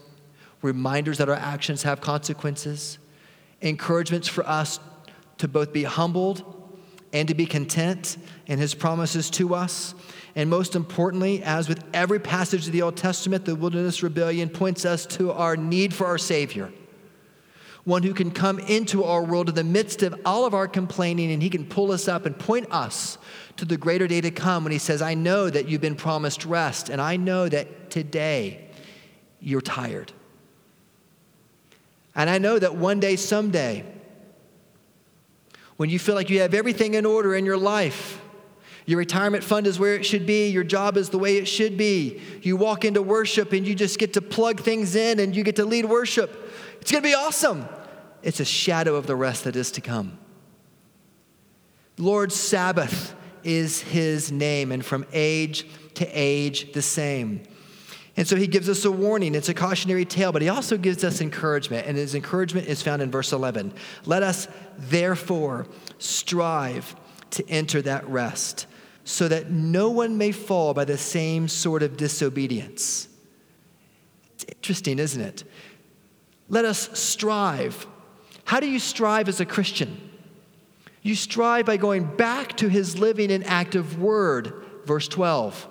reminders 0.60 1.18
that 1.18 1.28
our 1.28 1.34
actions 1.34 1.84
have 1.84 2.02
consequences, 2.02 2.98
encouragements 3.62 4.28
for 4.28 4.46
us 4.46 4.78
to 5.38 5.48
both 5.48 5.72
be 5.72 5.84
humbled 5.84 6.57
and 7.12 7.28
to 7.28 7.34
be 7.34 7.46
content 7.46 8.16
in 8.46 8.58
his 8.58 8.74
promises 8.74 9.30
to 9.30 9.54
us. 9.54 9.94
And 10.34 10.48
most 10.50 10.76
importantly, 10.76 11.42
as 11.42 11.68
with 11.68 11.82
every 11.92 12.20
passage 12.20 12.66
of 12.66 12.72
the 12.72 12.82
Old 12.82 12.96
Testament, 12.96 13.44
the 13.44 13.56
wilderness 13.56 14.02
rebellion 14.02 14.48
points 14.48 14.84
us 14.84 15.06
to 15.06 15.32
our 15.32 15.56
need 15.56 15.94
for 15.94 16.06
our 16.06 16.18
Savior 16.18 16.70
one 17.88 18.02
who 18.02 18.12
can 18.12 18.30
come 18.30 18.58
into 18.58 19.02
our 19.02 19.24
world 19.24 19.48
in 19.48 19.54
the 19.54 19.64
midst 19.64 20.02
of 20.02 20.14
all 20.26 20.44
of 20.44 20.52
our 20.52 20.68
complaining 20.68 21.32
and 21.32 21.42
he 21.42 21.48
can 21.48 21.64
pull 21.64 21.90
us 21.90 22.06
up 22.06 22.26
and 22.26 22.38
point 22.38 22.70
us 22.70 23.16
to 23.56 23.64
the 23.64 23.78
greater 23.78 24.06
day 24.06 24.20
to 24.20 24.30
come 24.30 24.62
when 24.62 24.72
he 24.72 24.78
says, 24.78 25.00
I 25.00 25.14
know 25.14 25.48
that 25.48 25.68
you've 25.68 25.80
been 25.80 25.96
promised 25.96 26.44
rest, 26.44 26.90
and 26.90 27.00
I 27.00 27.16
know 27.16 27.48
that 27.48 27.90
today 27.90 28.68
you're 29.40 29.62
tired. 29.62 30.12
And 32.14 32.28
I 32.28 32.36
know 32.36 32.58
that 32.58 32.76
one 32.76 33.00
day, 33.00 33.16
someday, 33.16 33.84
when 35.78 35.88
you 35.88 35.98
feel 35.98 36.14
like 36.14 36.28
you 36.28 36.40
have 36.40 36.54
everything 36.54 36.94
in 36.94 37.06
order 37.06 37.34
in 37.34 37.46
your 37.46 37.56
life, 37.56 38.20
your 38.84 38.98
retirement 38.98 39.44
fund 39.44 39.66
is 39.66 39.78
where 39.78 39.94
it 39.94 40.04
should 40.04 40.26
be. 40.26 40.48
Your 40.48 40.64
job 40.64 40.96
is 40.96 41.10
the 41.10 41.18
way 41.18 41.36
it 41.36 41.46
should 41.46 41.76
be. 41.76 42.20
You 42.42 42.56
walk 42.56 42.84
into 42.84 43.00
worship 43.00 43.52
and 43.52 43.66
you 43.66 43.74
just 43.74 43.98
get 43.98 44.14
to 44.14 44.22
plug 44.22 44.60
things 44.60 44.96
in 44.96 45.20
and 45.20 45.36
you 45.36 45.44
get 45.44 45.56
to 45.56 45.64
lead 45.64 45.84
worship. 45.84 46.50
It's 46.80 46.90
going 46.90 47.02
to 47.02 47.08
be 47.08 47.14
awesome. 47.14 47.68
It's 48.22 48.40
a 48.40 48.44
shadow 48.44 48.96
of 48.96 49.06
the 49.06 49.14
rest 49.14 49.44
that 49.44 49.56
is 49.56 49.70
to 49.72 49.80
come. 49.80 50.18
Lord 51.96 52.32
Sabbath 52.32 53.14
is 53.44 53.80
his 53.80 54.32
name, 54.32 54.72
and 54.72 54.84
from 54.84 55.06
age 55.12 55.66
to 55.94 56.06
age 56.06 56.72
the 56.72 56.82
same. 56.82 57.42
And 58.18 58.26
so 58.26 58.34
he 58.34 58.48
gives 58.48 58.68
us 58.68 58.84
a 58.84 58.90
warning. 58.90 59.36
It's 59.36 59.48
a 59.48 59.54
cautionary 59.54 60.04
tale, 60.04 60.32
but 60.32 60.42
he 60.42 60.48
also 60.48 60.76
gives 60.76 61.04
us 61.04 61.20
encouragement. 61.20 61.86
And 61.86 61.96
his 61.96 62.16
encouragement 62.16 62.66
is 62.66 62.82
found 62.82 63.00
in 63.00 63.12
verse 63.12 63.32
11. 63.32 63.72
Let 64.06 64.24
us 64.24 64.48
therefore 64.76 65.68
strive 65.98 66.96
to 67.30 67.48
enter 67.48 67.80
that 67.82 68.08
rest, 68.08 68.66
so 69.04 69.28
that 69.28 69.52
no 69.52 69.90
one 69.90 70.18
may 70.18 70.32
fall 70.32 70.74
by 70.74 70.84
the 70.84 70.98
same 70.98 71.46
sort 71.46 71.84
of 71.84 71.96
disobedience. 71.96 73.06
It's 74.34 74.46
interesting, 74.48 74.98
isn't 74.98 75.22
it? 75.22 75.44
Let 76.48 76.64
us 76.64 76.98
strive. 76.98 77.86
How 78.44 78.58
do 78.58 78.68
you 78.68 78.80
strive 78.80 79.28
as 79.28 79.38
a 79.38 79.46
Christian? 79.46 80.10
You 81.02 81.14
strive 81.14 81.66
by 81.66 81.76
going 81.76 82.16
back 82.16 82.56
to 82.56 82.68
his 82.68 82.98
living 82.98 83.30
and 83.30 83.46
active 83.46 84.00
word, 84.00 84.54
verse 84.86 85.06
12. 85.06 85.68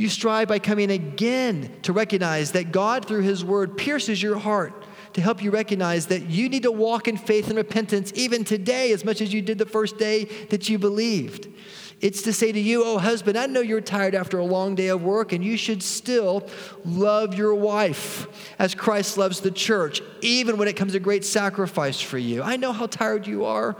You 0.00 0.08
strive 0.08 0.48
by 0.48 0.60
coming 0.60 0.90
again 0.90 1.70
to 1.82 1.92
recognize 1.92 2.52
that 2.52 2.72
God, 2.72 3.04
through 3.04 3.20
his 3.20 3.44
word, 3.44 3.76
pierces 3.76 4.22
your 4.22 4.38
heart 4.38 4.72
to 5.12 5.20
help 5.20 5.42
you 5.42 5.50
recognize 5.50 6.06
that 6.06 6.22
you 6.22 6.48
need 6.48 6.62
to 6.62 6.72
walk 6.72 7.06
in 7.06 7.18
faith 7.18 7.48
and 7.48 7.58
repentance 7.58 8.10
even 8.14 8.42
today 8.42 8.92
as 8.92 9.04
much 9.04 9.20
as 9.20 9.34
you 9.34 9.42
did 9.42 9.58
the 9.58 9.66
first 9.66 9.98
day 9.98 10.24
that 10.48 10.70
you 10.70 10.78
believed. 10.78 11.48
It's 12.00 12.22
to 12.22 12.32
say 12.32 12.50
to 12.50 12.58
you, 12.58 12.82
oh, 12.82 12.96
husband, 12.96 13.36
I 13.36 13.44
know 13.44 13.60
you're 13.60 13.82
tired 13.82 14.14
after 14.14 14.38
a 14.38 14.44
long 14.44 14.74
day 14.74 14.88
of 14.88 15.02
work, 15.02 15.34
and 15.34 15.44
you 15.44 15.58
should 15.58 15.82
still 15.82 16.48
love 16.86 17.34
your 17.34 17.54
wife 17.54 18.26
as 18.58 18.74
Christ 18.74 19.18
loves 19.18 19.40
the 19.40 19.50
church, 19.50 20.00
even 20.22 20.56
when 20.56 20.66
it 20.66 20.76
comes 20.76 20.94
a 20.94 20.98
great 20.98 21.26
sacrifice 21.26 22.00
for 22.00 22.16
you. 22.16 22.42
I 22.42 22.56
know 22.56 22.72
how 22.72 22.86
tired 22.86 23.26
you 23.26 23.44
are, 23.44 23.76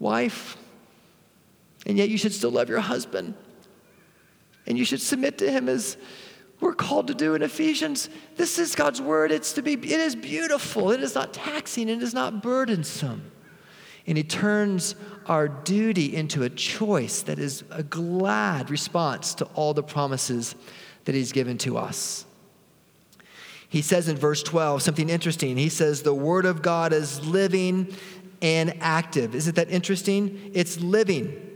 wife, 0.00 0.56
and 1.86 1.96
yet 1.96 2.08
you 2.08 2.18
should 2.18 2.32
still 2.32 2.50
love 2.50 2.68
your 2.68 2.80
husband. 2.80 3.36
And 4.66 4.78
you 4.78 4.84
should 4.84 5.00
submit 5.00 5.38
to 5.38 5.50
him 5.50 5.68
as 5.68 5.96
we're 6.60 6.74
called 6.74 7.08
to 7.08 7.14
do 7.14 7.34
in 7.34 7.42
Ephesians. 7.42 8.08
This 8.36 8.58
is 8.58 8.76
God's 8.76 9.00
word. 9.00 9.32
It's 9.32 9.52
to 9.54 9.62
be, 9.62 9.72
it 9.72 9.84
is 9.84 10.14
beautiful. 10.14 10.92
It 10.92 11.02
is 11.02 11.14
not 11.14 11.32
taxing. 11.32 11.88
It 11.88 12.02
is 12.02 12.14
not 12.14 12.42
burdensome. 12.42 13.32
And 14.06 14.16
he 14.16 14.24
turns 14.24 14.94
our 15.26 15.48
duty 15.48 16.14
into 16.14 16.42
a 16.44 16.50
choice 16.50 17.22
that 17.22 17.38
is 17.38 17.64
a 17.70 17.82
glad 17.82 18.70
response 18.70 19.34
to 19.34 19.44
all 19.54 19.74
the 19.74 19.82
promises 19.82 20.54
that 21.04 21.14
he's 21.14 21.32
given 21.32 21.58
to 21.58 21.78
us. 21.78 22.24
He 23.68 23.82
says 23.82 24.08
in 24.08 24.16
verse 24.16 24.42
12 24.42 24.82
something 24.82 25.08
interesting. 25.08 25.56
He 25.56 25.68
says, 25.68 26.02
The 26.02 26.14
word 26.14 26.44
of 26.44 26.62
God 26.62 26.92
is 26.92 27.24
living 27.24 27.94
and 28.40 28.76
active. 28.80 29.34
Isn't 29.34 29.56
that 29.56 29.70
interesting? 29.70 30.50
It's 30.52 30.80
living. 30.80 31.51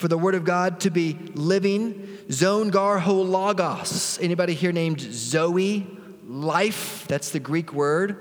For 0.00 0.08
the 0.08 0.16
word 0.16 0.34
of 0.34 0.44
God 0.44 0.80
to 0.80 0.90
be 0.90 1.12
living, 1.34 2.08
zon 2.32 2.70
gar 2.70 3.06
logos. 3.06 4.18
Anybody 4.22 4.54
here 4.54 4.72
named 4.72 4.98
Zoe? 4.98 5.86
Life, 6.26 7.06
that's 7.06 7.32
the 7.32 7.38
Greek 7.38 7.74
word. 7.74 8.16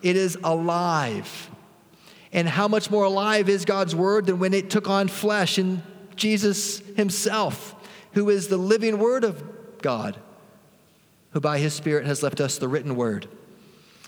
It 0.00 0.14
is 0.14 0.38
alive. 0.44 1.50
And 2.32 2.48
how 2.48 2.68
much 2.68 2.88
more 2.88 3.02
alive 3.02 3.48
is 3.48 3.64
God's 3.64 3.96
word 3.96 4.26
than 4.26 4.38
when 4.38 4.54
it 4.54 4.70
took 4.70 4.88
on 4.88 5.08
flesh 5.08 5.58
in 5.58 5.82
Jesus 6.14 6.78
himself, 6.94 7.74
who 8.12 8.30
is 8.30 8.46
the 8.46 8.56
living 8.56 9.00
word 9.00 9.24
of 9.24 9.42
God, 9.82 10.16
who 11.32 11.40
by 11.40 11.58
his 11.58 11.74
Spirit 11.74 12.06
has 12.06 12.22
left 12.22 12.40
us 12.40 12.58
the 12.58 12.68
written 12.68 12.94
word. 12.94 13.26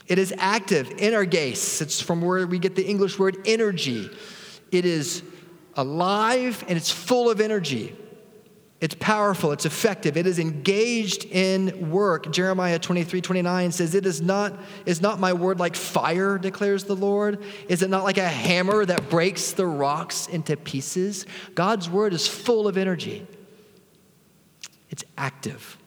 It 0.07 0.17
is 0.17 0.33
active, 0.37 0.93
energes. 0.97 1.81
It's 1.81 1.99
from 1.99 2.21
where 2.21 2.47
we 2.47 2.57
get 2.57 2.77
the 2.77 2.87
English 2.87 3.19
word 3.19 3.35
energy. 3.45 4.09
It 4.71 4.85
is 4.85 5.23
alive 5.77 6.65
and 6.67 6.77
it's 6.77 6.91
full 6.91 7.29
of 7.29 7.39
energy. 7.39 7.95
It's 8.79 8.93
powerful, 8.93 9.51
it's 9.53 9.65
effective, 9.65 10.17
it 10.17 10.27
is 10.27 10.37
engaged 10.37 11.25
in 11.25 11.89
work. 11.89 12.31
Jeremiah 12.31 12.77
23, 12.77 13.21
29 13.21 13.71
says, 13.71 13.95
It 13.95 14.05
is 14.05 14.21
not, 14.21 14.53
is 14.85 15.01
not 15.01 15.19
my 15.19 15.33
word 15.33 15.59
like 15.59 15.75
fire, 15.75 16.37
declares 16.37 16.83
the 16.83 16.95
Lord? 16.95 17.43
Is 17.69 17.81
it 17.81 17.89
not 17.89 18.03
like 18.03 18.19
a 18.19 18.27
hammer 18.27 18.85
that 18.85 19.09
breaks 19.09 19.51
the 19.51 19.65
rocks 19.65 20.27
into 20.27 20.55
pieces? 20.55 21.25
God's 21.55 21.89
word 21.89 22.13
is 22.13 22.27
full 22.27 22.67
of 22.67 22.77
energy, 22.77 23.25
it's 24.91 25.03
active. 25.17 25.77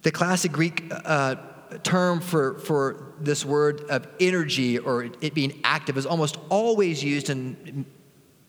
The 0.00 0.10
classic 0.10 0.52
Greek 0.52 0.84
uh, 0.90 1.36
term 1.82 2.20
for, 2.20 2.58
for 2.60 3.14
this 3.20 3.44
word 3.44 3.82
of 3.90 4.06
energy 4.20 4.78
or 4.78 5.04
it 5.04 5.34
being 5.34 5.60
active 5.64 5.96
is 5.96 6.06
almost 6.06 6.38
always 6.48 7.02
used 7.02 7.30
in 7.30 7.86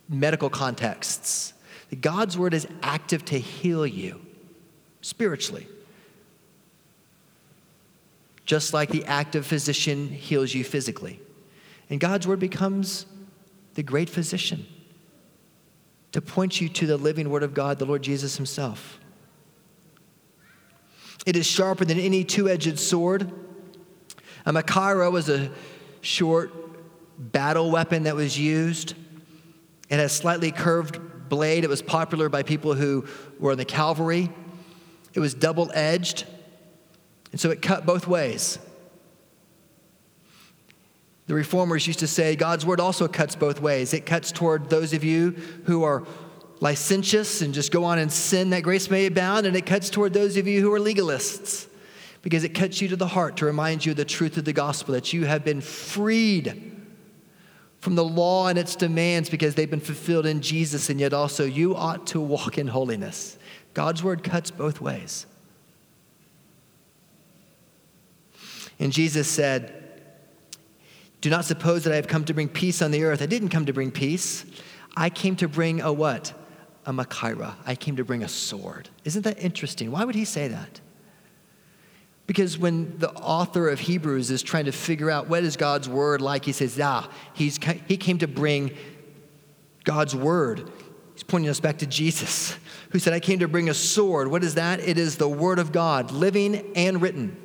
medical 0.09 0.49
contexts. 0.49 1.53
God's 2.01 2.37
word 2.37 2.53
is 2.53 2.67
active 2.81 3.25
to 3.25 3.39
heal 3.39 3.85
you 3.85 4.19
spiritually. 5.01 5.67
Just 8.45 8.73
like 8.73 8.89
the 8.89 9.05
active 9.05 9.45
physician 9.45 10.07
heals 10.09 10.53
you 10.53 10.63
physically. 10.63 11.19
And 11.89 11.99
God's 11.99 12.27
word 12.27 12.39
becomes 12.39 13.05
the 13.75 13.83
great 13.83 14.09
physician 14.09 14.65
to 16.11 16.21
point 16.21 16.61
you 16.61 16.69
to 16.69 16.87
the 16.87 16.97
living 16.97 17.29
word 17.29 17.43
of 17.43 17.53
God, 17.53 17.77
the 17.77 17.85
Lord 17.85 18.01
Jesus 18.01 18.37
himself. 18.37 18.99
It 21.25 21.35
is 21.35 21.45
sharper 21.45 21.85
than 21.85 21.99
any 21.99 22.23
two 22.23 22.47
edged 22.47 22.77
sword. 22.79 23.31
A 24.45 24.53
machaira 24.53 25.11
was 25.11 25.27
a 25.27 25.51
short 26.01 26.51
battle 27.17 27.71
weapon 27.71 28.03
that 28.03 28.15
was 28.15 28.37
used. 28.37 28.93
It 29.89 29.97
has 29.97 30.11
a 30.11 30.15
slightly 30.15 30.51
curved 30.51 30.99
blade. 31.29 31.63
It 31.63 31.69
was 31.69 31.81
popular 31.81 32.29
by 32.29 32.43
people 32.43 32.73
who 32.73 33.05
were 33.39 33.53
in 33.53 33.57
the 33.57 33.65
cavalry. 33.65 34.29
It 35.13 35.19
was 35.19 35.33
double 35.33 35.71
edged, 35.73 36.25
and 37.31 37.39
so 37.39 37.49
it 37.49 37.61
cut 37.61 37.85
both 37.85 38.07
ways. 38.07 38.59
The 41.27 41.33
reformers 41.33 41.87
used 41.87 41.99
to 41.99 42.07
say 42.07 42.35
God's 42.35 42.65
word 42.65 42.79
also 42.79 43.07
cuts 43.07 43.35
both 43.35 43.59
ways. 43.59 43.93
It 43.93 44.05
cuts 44.05 44.31
toward 44.31 44.69
those 44.69 44.93
of 44.93 45.03
you 45.03 45.31
who 45.65 45.83
are 45.83 46.05
licentious 46.59 47.41
and 47.41 47.53
just 47.53 47.71
go 47.71 47.83
on 47.83 47.99
and 47.99 48.11
sin 48.11 48.49
that 48.51 48.63
grace 48.63 48.89
may 48.89 49.05
abound, 49.05 49.45
and 49.45 49.55
it 49.55 49.65
cuts 49.65 49.89
toward 49.89 50.13
those 50.13 50.37
of 50.37 50.47
you 50.47 50.61
who 50.61 50.73
are 50.73 50.79
legalists 50.79 51.67
because 52.21 52.43
it 52.43 52.49
cuts 52.49 52.81
you 52.81 52.87
to 52.87 52.95
the 52.95 53.07
heart 53.07 53.37
to 53.37 53.45
remind 53.45 53.85
you 53.85 53.91
of 53.91 53.97
the 53.97 54.05
truth 54.05 54.37
of 54.37 54.45
the 54.45 54.53
gospel 54.53 54.93
that 54.93 55.13
you 55.13 55.25
have 55.25 55.43
been 55.43 55.61
freed 55.61 56.75
from 57.79 57.93
the 57.93 58.03
law 58.03 58.47
and 58.47 58.57
its 58.57 58.75
demands 58.75 59.29
because 59.29 59.53
they've 59.53 59.69
been 59.69 59.79
fulfilled 59.79 60.25
in 60.25 60.41
Jesus, 60.41 60.89
and 60.89 60.99
yet 60.99 61.13
also 61.13 61.45
you 61.45 61.75
ought 61.75 62.07
to 62.07 62.19
walk 62.19 62.57
in 62.57 62.65
holiness. 62.65 63.37
God's 63.75 64.01
word 64.01 64.23
cuts 64.23 64.49
both 64.49 64.81
ways. 64.81 65.27
And 68.79 68.91
Jesus 68.91 69.27
said, 69.27 69.83
Do 71.21 71.29
not 71.29 71.45
suppose 71.45 71.83
that 71.83 71.93
I 71.93 71.97
have 71.97 72.07
come 72.07 72.25
to 72.25 72.33
bring 72.33 72.49
peace 72.49 72.81
on 72.81 72.89
the 72.89 73.03
earth. 73.03 73.21
I 73.21 73.27
didn't 73.27 73.49
come 73.49 73.67
to 73.67 73.73
bring 73.73 73.91
peace. 73.91 74.45
I 74.97 75.11
came 75.11 75.35
to 75.35 75.47
bring 75.47 75.81
a 75.81 75.93
what? 75.93 76.33
A 76.85 76.93
Machaira. 76.93 77.55
I 77.65 77.75
came 77.75 77.95
to 77.95 78.05
bring 78.05 78.23
a 78.23 78.27
sword. 78.27 78.89
Isn't 79.03 79.23
that 79.23 79.41
interesting? 79.41 79.91
Why 79.91 80.03
would 80.03 80.15
he 80.15 80.25
say 80.25 80.47
that? 80.47 80.81
Because 82.27 82.57
when 82.57 82.97
the 82.97 83.11
author 83.11 83.69
of 83.69 83.79
Hebrews 83.79 84.31
is 84.31 84.41
trying 84.41 84.65
to 84.65 84.71
figure 84.71 85.11
out 85.11 85.27
what 85.27 85.43
is 85.43 85.57
God's 85.57 85.87
word 85.87 86.21
like, 86.21 86.45
he 86.45 86.51
says, 86.51 86.79
ah, 86.81 87.09
he's, 87.33 87.59
he 87.87 87.97
came 87.97 88.17
to 88.19 88.27
bring 88.27 88.75
God's 89.83 90.15
word. 90.15 90.69
He's 91.13 91.23
pointing 91.23 91.49
us 91.49 91.59
back 91.59 91.77
to 91.77 91.85
Jesus, 91.85 92.57
who 92.89 92.99
said, 92.99 93.13
I 93.13 93.19
came 93.19 93.39
to 93.39 93.47
bring 93.47 93.69
a 93.69 93.73
sword. 93.73 94.29
What 94.29 94.43
is 94.43 94.55
that? 94.55 94.79
It 94.79 94.97
is 94.97 95.17
the 95.17 95.29
word 95.29 95.59
of 95.59 95.71
God, 95.71 96.11
living 96.11 96.71
and 96.75 97.01
written, 97.01 97.37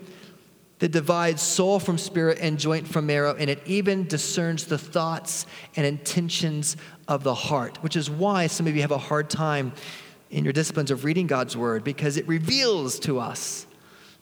that 0.81 0.91
divides 0.91 1.41
soul 1.41 1.79
from 1.79 1.97
spirit 1.97 2.39
and 2.41 2.59
joint 2.59 2.89
from 2.89 3.07
marrow, 3.07 3.35
and 3.39 3.49
it 3.49 3.63
even 3.67 4.07
discerns 4.07 4.67
the 4.67 4.79
thoughts 4.79 5.47
and 5.77 5.87
intentions 5.87 6.77
of 7.07 7.23
the 7.23 7.35
heart, 7.35 7.83
which 7.83 7.97
is 7.97 8.11
why 8.11 8.47
some 8.47 8.67
of 8.67 8.75
you 8.75 8.83
have 8.83 8.91
a 8.91 8.99
hard 8.99 9.31
time 9.31 9.73
in 10.31 10.45
your 10.45 10.53
disciplines 10.53 10.91
of 10.91 11.05
reading 11.05 11.27
God's 11.27 11.57
word, 11.57 11.85
because 11.85 12.17
it 12.17 12.27
reveals 12.27 12.99
to 13.01 13.19
us 13.19 13.67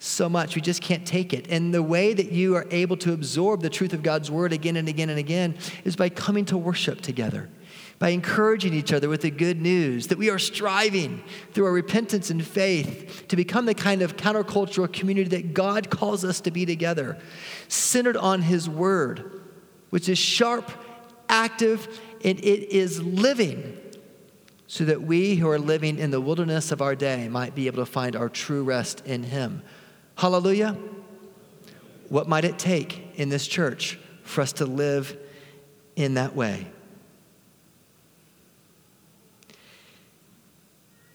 so 0.00 0.28
much. 0.28 0.54
We 0.54 0.62
just 0.62 0.80
can't 0.80 1.06
take 1.06 1.32
it. 1.32 1.48
And 1.48 1.74
the 1.74 1.82
way 1.82 2.12
that 2.12 2.32
you 2.32 2.56
are 2.56 2.66
able 2.70 2.96
to 2.98 3.12
absorb 3.12 3.62
the 3.62 3.70
truth 3.70 3.92
of 3.92 4.02
God's 4.02 4.30
word 4.30 4.52
again 4.52 4.76
and 4.76 4.88
again 4.88 5.10
and 5.10 5.18
again 5.18 5.56
is 5.84 5.96
by 5.96 6.08
coming 6.08 6.44
to 6.46 6.56
worship 6.56 7.00
together, 7.00 7.48
by 7.98 8.10
encouraging 8.10 8.74
each 8.74 8.92
other 8.92 9.08
with 9.08 9.22
the 9.22 9.30
good 9.30 9.60
news 9.60 10.06
that 10.06 10.18
we 10.18 10.30
are 10.30 10.38
striving 10.38 11.22
through 11.52 11.66
our 11.66 11.72
repentance 11.72 12.30
and 12.30 12.46
faith 12.46 13.24
to 13.28 13.36
become 13.36 13.66
the 13.66 13.74
kind 13.74 14.02
of 14.02 14.16
countercultural 14.16 14.92
community 14.92 15.28
that 15.28 15.52
God 15.52 15.90
calls 15.90 16.24
us 16.24 16.40
to 16.42 16.50
be 16.50 16.64
together, 16.64 17.18
centered 17.66 18.16
on 18.16 18.42
His 18.42 18.68
word, 18.68 19.42
which 19.90 20.08
is 20.08 20.18
sharp, 20.18 20.70
active, 21.28 22.00
and 22.24 22.38
it 22.38 22.72
is 22.72 23.02
living 23.02 23.76
so 24.68 24.84
that 24.84 25.02
we 25.02 25.34
who 25.34 25.48
are 25.48 25.58
living 25.58 25.98
in 25.98 26.10
the 26.10 26.20
wilderness 26.20 26.70
of 26.70 26.82
our 26.82 26.94
day 26.94 27.28
might 27.28 27.54
be 27.54 27.66
able 27.66 27.84
to 27.84 27.90
find 27.90 28.14
our 28.14 28.28
true 28.28 28.62
rest 28.62 29.04
in 29.06 29.24
Him. 29.24 29.62
Hallelujah. 30.16 30.76
What 32.10 32.28
might 32.28 32.44
it 32.44 32.58
take 32.58 33.12
in 33.16 33.28
this 33.28 33.46
church 33.46 33.98
for 34.22 34.42
us 34.42 34.52
to 34.54 34.66
live 34.66 35.16
in 35.96 36.14
that 36.14 36.36
way? 36.36 36.68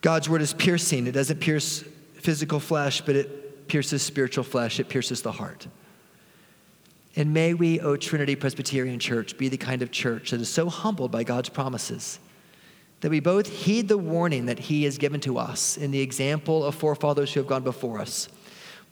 God's 0.03 0.29
word 0.29 0.43
is 0.43 0.53
piercing. 0.53 1.07
It 1.07 1.13
doesn't 1.13 1.39
pierce 1.39 1.83
physical 2.13 2.59
flesh, 2.59 3.01
but 3.01 3.15
it 3.15 3.67
pierces 3.67 4.03
spiritual 4.03 4.43
flesh. 4.43 4.79
It 4.79 4.87
pierces 4.87 5.23
the 5.23 5.31
heart. 5.31 5.65
And 7.15 7.33
may 7.33 7.55
we, 7.55 7.79
O 7.79 7.95
Trinity 7.95 8.35
Presbyterian 8.35 8.99
Church, 8.99 9.35
be 9.35 9.49
the 9.49 9.57
kind 9.57 9.81
of 9.81 9.89
church 9.89 10.29
that 10.29 10.41
is 10.41 10.49
so 10.49 10.69
humbled 10.69 11.11
by 11.11 11.23
God's 11.23 11.49
promises 11.49 12.19
that 13.01 13.09
we 13.09 13.19
both 13.19 13.47
heed 13.47 13.87
the 13.87 13.97
warning 13.97 14.45
that 14.45 14.59
He 14.59 14.83
has 14.83 14.99
given 14.99 15.19
to 15.21 15.39
us 15.39 15.77
in 15.77 15.89
the 15.89 16.01
example 16.01 16.63
of 16.63 16.75
forefathers 16.75 17.33
who 17.33 17.39
have 17.39 17.47
gone 17.47 17.63
before 17.63 17.99
us 17.99 18.29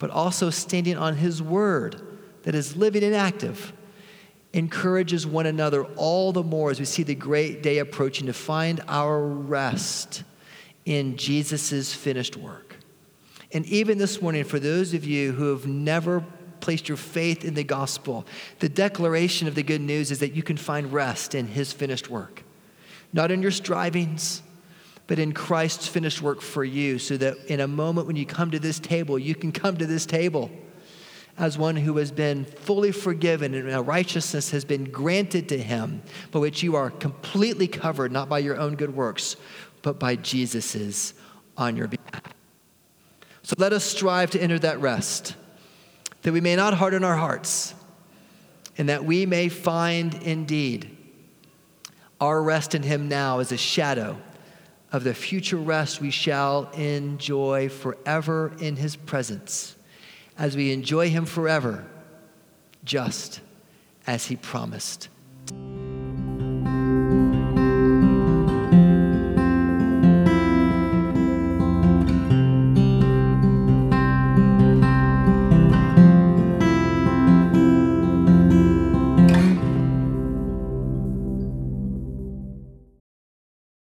but 0.02 0.10
also 0.10 0.50
standing 0.50 0.98
on 0.98 1.16
His 1.16 1.44
word 1.44 2.02
that 2.42 2.56
is 2.56 2.76
living 2.76 3.04
and 3.04 3.14
active, 3.14 3.72
encourages 4.52 5.28
one 5.28 5.46
another 5.46 5.84
all 5.96 6.32
the 6.32 6.42
more 6.42 6.72
as 6.72 6.80
we 6.80 6.86
see 6.86 7.04
the 7.04 7.14
great 7.14 7.62
day 7.62 7.78
approaching 7.78 8.26
to 8.26 8.34
find 8.34 8.84
our 8.88 9.22
rest 9.22 10.24
in 10.86 11.18
Jesus' 11.18 11.94
finished 11.94 12.38
work. 12.38 12.78
And 13.54 13.66
even 13.66 13.98
this 13.98 14.22
morning, 14.22 14.44
for 14.44 14.60
those 14.60 14.94
of 14.94 15.04
you 15.06 15.34
who 15.34 15.50
have 15.50 15.68
never 15.68 16.26
placed 16.62 16.88
your 16.88 16.98
faith 16.98 17.44
in 17.44 17.54
the 17.54 17.64
gospel, 17.64 18.26
the 18.60 18.70
declaration 18.70 19.48
of 19.48 19.56
the 19.56 19.64
good 19.64 19.82
news 19.82 20.12
is 20.12 20.20
that 20.20 20.34
you 20.34 20.44
can 20.44 20.58
find 20.58 20.94
rest 20.94 21.36
in 21.36 21.48
his 21.48 21.74
finished 21.74 22.10
work. 22.10 22.44
Not 23.14 23.32
in 23.32 23.42
your 23.42 23.52
strivings, 23.52 24.42
but 25.08 25.20
in 25.20 25.34
Christ's 25.34 25.88
finished 25.88 26.22
work 26.22 26.42
for 26.42 26.64
you, 26.64 26.98
so 26.98 27.18
that 27.18 27.36
in 27.48 27.60
a 27.60 27.68
moment 27.68 28.08
when 28.08 28.16
you 28.16 28.26
come 28.26 28.52
to 28.52 28.60
this 28.60 28.80
table, 28.80 29.20
you 29.20 29.36
can 29.36 29.52
come 29.52 29.76
to 29.78 29.86
this 29.86 30.06
table 30.06 30.50
as 31.38 31.58
one 31.58 31.76
who 31.76 31.98
has 31.98 32.12
been 32.12 32.46
fully 32.46 32.92
forgiven 32.92 33.54
and 33.54 33.70
a 33.72 33.82
righteousness 33.82 34.52
has 34.52 34.64
been 34.64 34.86
granted 34.86 35.50
to 35.50 35.58
him, 35.58 36.02
by 36.32 36.40
which 36.40 36.62
you 36.62 36.76
are 36.76 36.90
completely 36.90 37.68
covered, 37.68 38.12
not 38.12 38.30
by 38.30 38.40
your 38.40 38.58
own 38.58 38.76
good 38.76 38.96
works, 38.96 39.36
but 39.82 40.00
by 40.00 40.16
Jesus's 40.16 41.14
on 41.58 41.76
your 41.76 41.88
behalf. 41.88 42.22
So 43.44 43.56
let 43.58 43.74
us 43.74 43.84
strive 43.84 44.32
to 44.32 44.42
enter 44.42 44.60
that 44.60 44.80
rest, 44.80 45.36
that 46.22 46.32
we 46.32 46.42
may 46.42 46.56
not 46.56 46.74
harden 46.74 47.04
our 47.04 47.18
hearts, 47.18 47.74
and 48.78 48.90
that 48.90 49.04
we 49.04 49.26
may 49.26 49.50
find 49.50 50.14
indeed 50.16 50.98
our 52.20 52.42
rest 52.42 52.76
in 52.76 52.84
him 52.84 53.10
now 53.10 53.40
as 53.40 53.52
a 53.52 53.58
shadow 53.58 54.18
of 54.92 55.04
the 55.04 55.14
future 55.14 55.58
rest 55.58 56.02
we 56.02 56.12
shall 56.12 56.70
enjoy 56.72 57.70
forever 57.70 58.54
in 58.60 58.76
his 58.76 58.96
presence, 58.96 59.76
as 60.38 60.56
we 60.56 60.72
enjoy 60.72 61.10
him 61.10 61.26
forever, 61.26 61.86
just 62.84 63.40
as 64.06 64.28
he 64.28 64.36
promised. 64.36 65.10